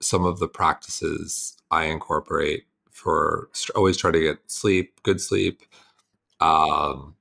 [0.00, 2.65] some of the practices I incorporate
[3.06, 3.48] for.
[3.76, 5.62] Always try to get sleep, good sleep,
[6.40, 7.14] um,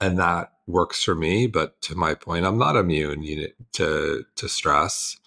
[0.00, 1.46] and that works for me.
[1.46, 3.24] But to my point, I'm not immune
[3.72, 5.18] to to stress.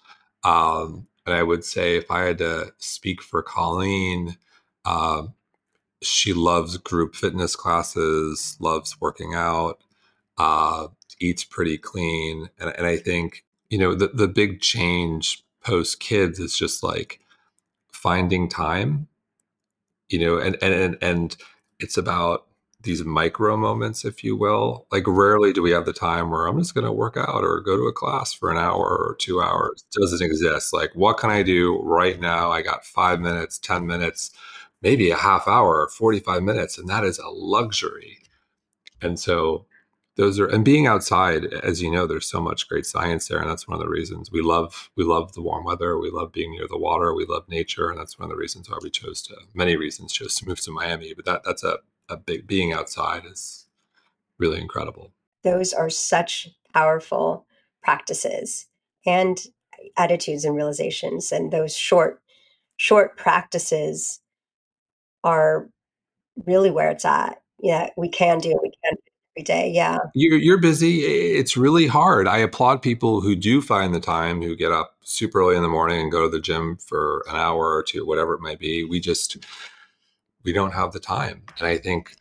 [0.44, 4.36] Um, and I would say if I had to speak for Colleen,
[4.84, 5.24] uh,
[6.02, 9.80] she loves group fitness classes, loves working out,
[10.38, 10.88] uh,
[11.20, 12.50] eats pretty clean.
[12.60, 17.20] And, and I think, you know, the, the big change post kids is just like
[17.90, 19.08] finding time,
[20.08, 21.36] you know, and, and, and and
[21.80, 22.46] it's about
[22.84, 24.86] these micro moments, if you will.
[24.92, 27.60] Like rarely do we have the time where I'm just going to work out or
[27.60, 29.84] go to a class for an hour or two hours.
[29.96, 30.72] It doesn't exist.
[30.72, 32.50] Like, what can I do right now?
[32.50, 34.30] I got five minutes, 10 minutes,
[34.82, 38.18] maybe a half hour, 45 minutes, and that is a luxury.
[39.00, 39.66] And so
[40.16, 43.50] those are and being outside as you know there's so much great science there and
[43.50, 46.52] that's one of the reasons we love we love the warm weather we love being
[46.52, 49.22] near the water we love nature and that's one of the reasons why we chose
[49.22, 52.72] to many reasons chose to move to miami but that that's a a big being
[52.72, 53.66] outside is
[54.38, 55.12] really incredible.
[55.42, 57.46] Those are such powerful
[57.82, 58.66] practices
[59.06, 59.38] and
[59.96, 62.20] attitudes and realizations and those short
[62.76, 64.20] short practices
[65.22, 65.68] are
[66.46, 68.58] really where it's at yeah, we can do.
[68.62, 68.93] We can
[69.36, 69.70] every day.
[69.70, 69.98] Yeah.
[70.14, 71.00] You're, you're busy.
[71.00, 72.28] It's really hard.
[72.28, 75.68] I applaud people who do find the time, who get up super early in the
[75.68, 78.84] morning and go to the gym for an hour or two, whatever it might be.
[78.84, 79.38] We just,
[80.44, 81.42] we don't have the time.
[81.58, 82.16] And I think,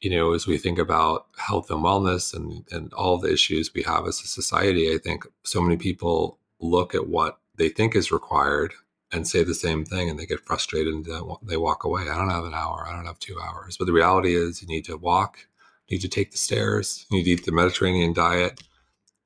[0.00, 3.82] you know, as we think about health and wellness and, and all the issues we
[3.82, 8.12] have as a society, I think so many people look at what they think is
[8.12, 8.72] required
[9.12, 11.06] and say the same thing and they get frustrated and
[11.42, 12.02] they walk away.
[12.02, 12.86] I don't have an hour.
[12.86, 13.76] I don't have two hours.
[13.76, 15.46] But the reality is you need to walk,
[15.90, 18.60] need to take the stairs, you need to eat the Mediterranean diet,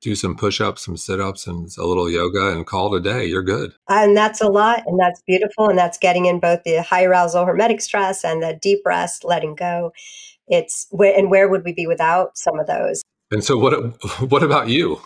[0.01, 3.27] do some push-ups, some sit-ups and a little yoga and call it a day.
[3.27, 3.73] You're good.
[3.89, 5.69] And that's a lot and that's beautiful.
[5.69, 9.55] And that's getting in both the high arousal hormetic stress and the deep rest, letting
[9.55, 9.93] go.
[10.49, 13.03] It's and where would we be without some of those?
[13.31, 13.75] And so what
[14.31, 15.01] what about you?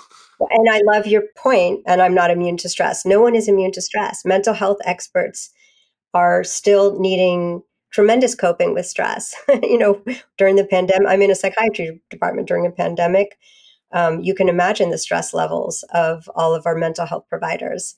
[0.50, 3.06] And I love your point, and I'm not immune to stress.
[3.06, 4.24] No one is immune to stress.
[4.24, 5.50] Mental health experts
[6.12, 7.62] are still needing
[7.94, 9.34] tremendous coping with stress.
[9.62, 10.02] you know,
[10.36, 13.38] during the pandemic, I'm in a psychiatry department during a pandemic.
[13.92, 17.94] Um, you can imagine the stress levels of all of our mental health providers,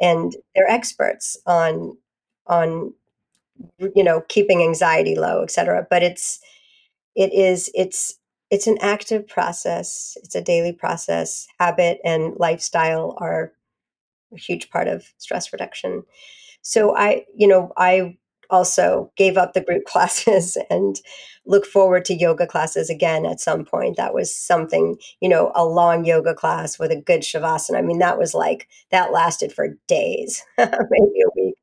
[0.00, 1.98] and they're experts on
[2.46, 2.94] on
[3.94, 5.86] you know keeping anxiety low, et cetera.
[5.90, 6.40] But it's
[7.14, 8.18] it is it's
[8.50, 10.16] it's an active process.
[10.24, 11.46] It's a daily process.
[11.60, 13.52] Habit and lifestyle are
[14.32, 16.04] a huge part of stress reduction.
[16.62, 18.16] So I, you know, I
[18.50, 21.00] also gave up the group classes and
[21.46, 23.96] look forward to yoga classes again at some point.
[23.96, 27.78] That was something, you know, a long yoga class with a good shavasana.
[27.78, 31.54] I mean, that was like that lasted for days, maybe a week.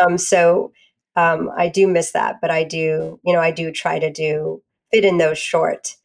[0.00, 0.72] Um, so
[1.16, 4.62] um, I do miss that, but I do, you know, I do try to do
[4.92, 5.96] fit in those short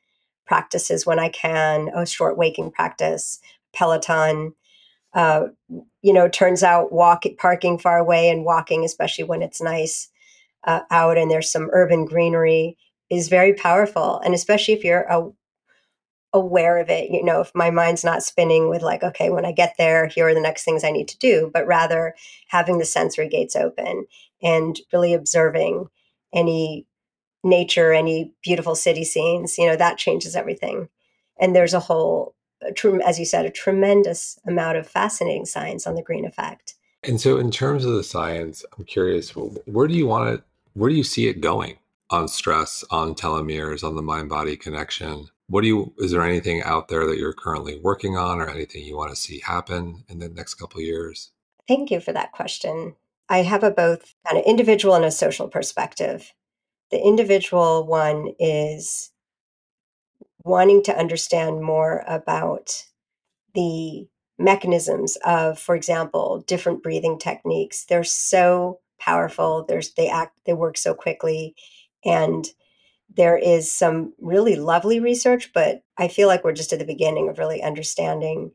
[0.47, 3.39] practices when I can, a short waking practice,
[3.73, 4.53] Peloton.
[5.13, 5.47] Uh,
[6.01, 10.09] you know, turns out walk parking far away and walking, especially when it's nice
[10.65, 12.77] uh, out and there's some urban greenery,
[13.09, 14.19] is very powerful.
[14.19, 15.29] And especially if you're a,
[16.33, 19.51] aware of it, you know, if my mind's not spinning with like, okay, when I
[19.51, 22.15] get there, here are the next things I need to do, but rather
[22.47, 24.05] having the sensory gates open
[24.41, 25.87] and really observing
[26.33, 26.85] any
[27.43, 30.89] nature, any beautiful city scenes, you know, that changes everything.
[31.39, 32.35] And there's a whole,
[33.05, 36.75] as you said, a tremendous amount of fascinating science on the green effect.
[37.03, 40.43] And so, in terms of the science, I'm curious, where do you want to,
[40.75, 41.77] where do you see it going
[42.09, 45.27] on stress, on telomeres, on the mind body connection?
[45.47, 48.83] What do you, is there anything out there that you're currently working on or anything
[48.83, 51.31] you want to see happen in the next couple years?
[51.67, 52.95] Thank you for that question.
[53.29, 56.33] I have a both kind of individual and a social perspective.
[56.91, 59.11] The individual one is
[60.43, 62.85] wanting to understand more about
[63.53, 64.07] the
[64.37, 67.85] mechanisms of, for example, different breathing techniques.
[67.85, 69.65] They're so powerful.
[69.67, 71.55] There's they act they work so quickly.
[72.03, 72.45] And
[73.15, 77.29] there is some really lovely research, but I feel like we're just at the beginning
[77.29, 78.51] of really understanding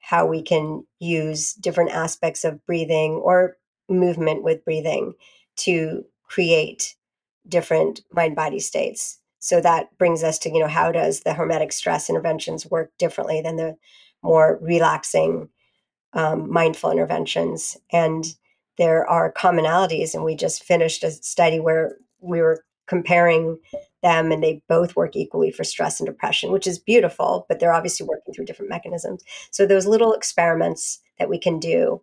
[0.00, 3.56] how we can use different aspects of breathing or
[3.88, 5.14] movement with breathing
[5.56, 6.96] to create
[7.48, 9.18] different mind body states.
[9.38, 13.42] So that brings us to, you know, how does the hormetic stress interventions work differently
[13.42, 13.76] than the
[14.22, 15.50] more relaxing
[16.14, 17.76] um, mindful interventions?
[17.92, 18.24] And
[18.78, 23.58] there are commonalities, and we just finished a study where we were comparing
[24.02, 27.72] them and they both work equally for stress and depression which is beautiful but they're
[27.72, 32.02] obviously working through different mechanisms so those little experiments that we can do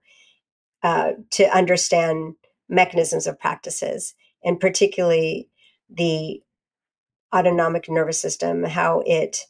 [0.82, 2.34] uh, to understand
[2.68, 5.48] mechanisms of practices and particularly
[5.90, 6.42] the
[7.34, 9.46] autonomic nervous system, how it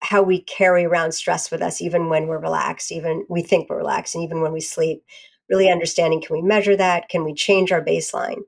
[0.00, 3.78] how we carry around stress with us even when we're relaxed, even we think we're
[3.78, 5.02] relaxed, and even when we sleep.
[5.48, 7.08] Really understanding can we measure that?
[7.08, 8.42] Can we change our baseline?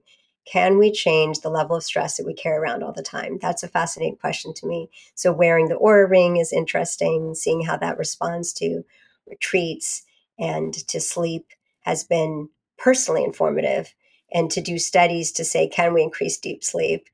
[0.47, 3.39] Can we change the level of stress that we carry around all the time?
[3.41, 4.91] That's a fascinating question to me.
[5.15, 8.83] So, wearing the Oura ring is interesting, seeing how that responds to
[9.29, 10.03] retreats
[10.39, 11.47] and to sleep
[11.83, 12.49] has been
[12.79, 13.95] personally informative
[14.33, 17.09] and to do studies to say, can we increase deep sleep?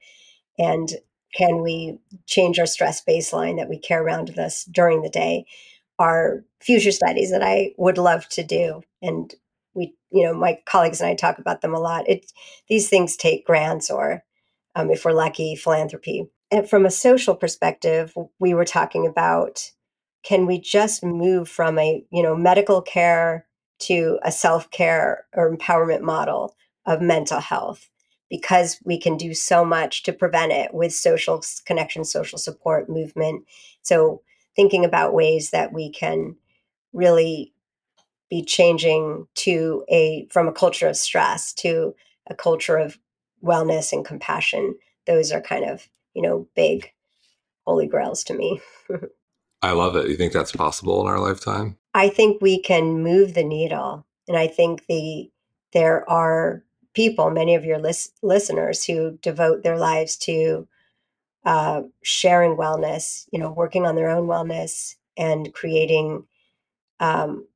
[0.59, 0.89] And
[1.35, 5.47] can we change our stress baseline that we carry around with us during the day?
[5.99, 8.83] Are future studies that I would love to do.
[9.03, 9.35] And
[10.11, 12.09] you know, my colleagues and I talk about them a lot.
[12.09, 12.33] It,
[12.69, 14.23] these things take grants or,
[14.75, 16.29] um, if we're lucky, philanthropy.
[16.51, 19.71] And from a social perspective, we were talking about
[20.23, 23.47] can we just move from a, you know, medical care
[23.79, 27.89] to a self care or empowerment model of mental health
[28.29, 33.45] because we can do so much to prevent it with social connection, social support movement.
[33.83, 34.23] So,
[34.57, 36.37] thinking about ways that we can
[36.93, 37.53] really
[38.31, 41.95] be changing to a from a culture of stress to
[42.29, 42.99] a culture of
[43.45, 44.75] wellness and compassion
[45.07, 46.93] those are kind of, you know, big
[47.67, 48.61] holy grails to me.
[49.63, 50.09] I love it.
[50.09, 51.79] You think that's possible in our lifetime?
[51.95, 54.07] I think we can move the needle.
[54.29, 55.31] And I think the
[55.73, 56.63] there are
[56.95, 60.69] people, many of your lis- listeners, who devote their lives to
[61.45, 66.25] uh, sharing wellness, you know, working on their own wellness and creating
[67.01, 67.47] um,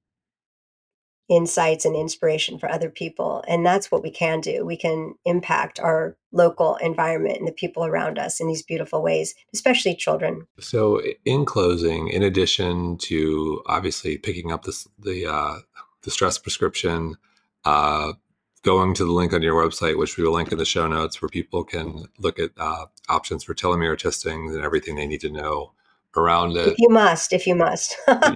[1.30, 3.42] insights and inspiration for other people.
[3.46, 4.66] And that's what we can do.
[4.66, 9.34] We can impact our local environment and the people around us in these beautiful ways,
[9.54, 10.46] especially children.
[10.58, 15.60] So, in closing, in addition to obviously picking up this, the uh,
[16.02, 17.16] the stress prescription,
[17.64, 18.14] uh,
[18.62, 21.22] going to the link on your website, which we will link in the show notes,
[21.22, 25.30] where people can look at uh, options for telomere testing and everything they need to
[25.30, 25.72] know
[26.16, 26.68] around it.
[26.68, 27.96] If you must, if you must.
[28.08, 28.34] I,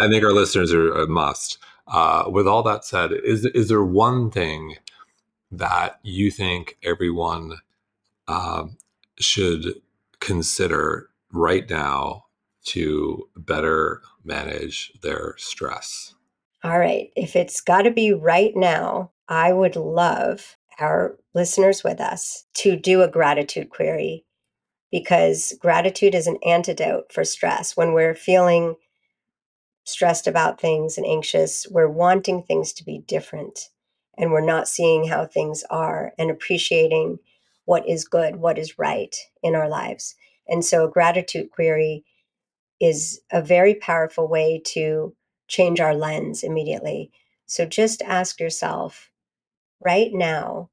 [0.00, 1.58] I, think our listeners are a must.
[1.86, 4.76] Uh, with all that said, is is there one thing
[5.50, 7.58] that you think everyone
[8.28, 8.64] uh,
[9.18, 9.74] should
[10.20, 12.26] consider right now
[12.64, 16.14] to better manage their stress?
[16.64, 17.10] All right.
[17.16, 22.76] If it's got to be right now, I would love our listeners with us to
[22.76, 24.24] do a gratitude query
[24.90, 27.76] because gratitude is an antidote for stress.
[27.76, 28.76] When we're feeling
[29.84, 33.68] stressed about things and anxious, we're wanting things to be different
[34.18, 37.18] and we're not seeing how things are and appreciating
[37.64, 40.14] what is good, what is right in our lives.
[40.48, 42.04] And so, a gratitude query
[42.80, 45.14] is a very powerful way to
[45.48, 47.10] change our lens immediately.
[47.46, 49.10] So, just ask yourself
[49.80, 50.70] right now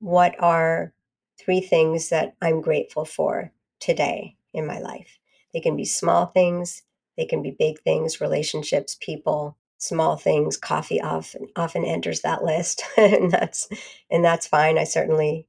[0.00, 0.92] what are
[1.38, 5.18] three things that I'm grateful for today in my life?
[5.52, 6.82] They can be small things,
[7.16, 10.56] they can be big things, relationships, people, small things.
[10.56, 13.68] Coffee often often enters that list, and that's
[14.10, 14.78] and that's fine.
[14.78, 15.46] I certainly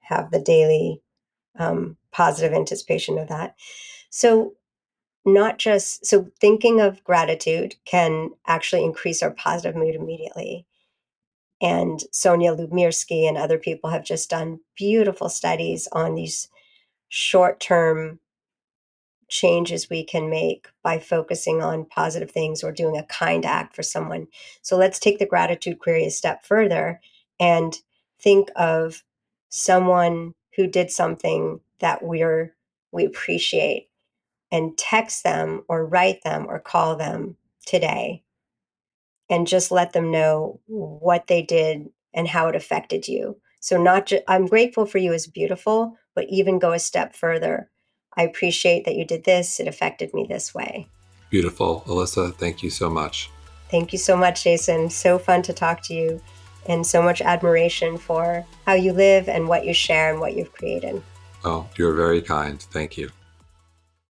[0.00, 1.02] have the daily
[1.58, 3.56] um, positive anticipation of that.
[4.10, 4.54] So
[5.24, 10.66] not just so thinking of gratitude can actually increase our positive mood immediately.
[11.60, 16.48] And Sonja Lyubomirsky and other people have just done beautiful studies on these
[17.08, 18.20] short term
[19.28, 23.82] changes we can make by focusing on positive things or doing a kind act for
[23.82, 24.26] someone.
[24.62, 27.00] So let's take the gratitude query a step further
[27.40, 27.76] and
[28.20, 29.02] think of
[29.48, 32.54] someone who did something that we're
[32.92, 33.88] we appreciate
[34.50, 38.22] and text them or write them or call them today
[39.28, 43.38] and just let them know what they did and how it affected you.
[43.60, 47.70] So not just I'm grateful for you is beautiful, but even go a step further.
[48.16, 49.60] I appreciate that you did this.
[49.60, 50.88] It affected me this way.
[51.30, 51.84] Beautiful.
[51.86, 53.30] Elissa, thank you so much.
[53.70, 54.90] Thank you so much, Jason.
[54.90, 56.20] So fun to talk to you
[56.68, 60.52] and so much admiration for how you live and what you share and what you've
[60.52, 61.02] created.
[61.44, 62.60] Oh, you're very kind.
[62.60, 63.10] Thank you.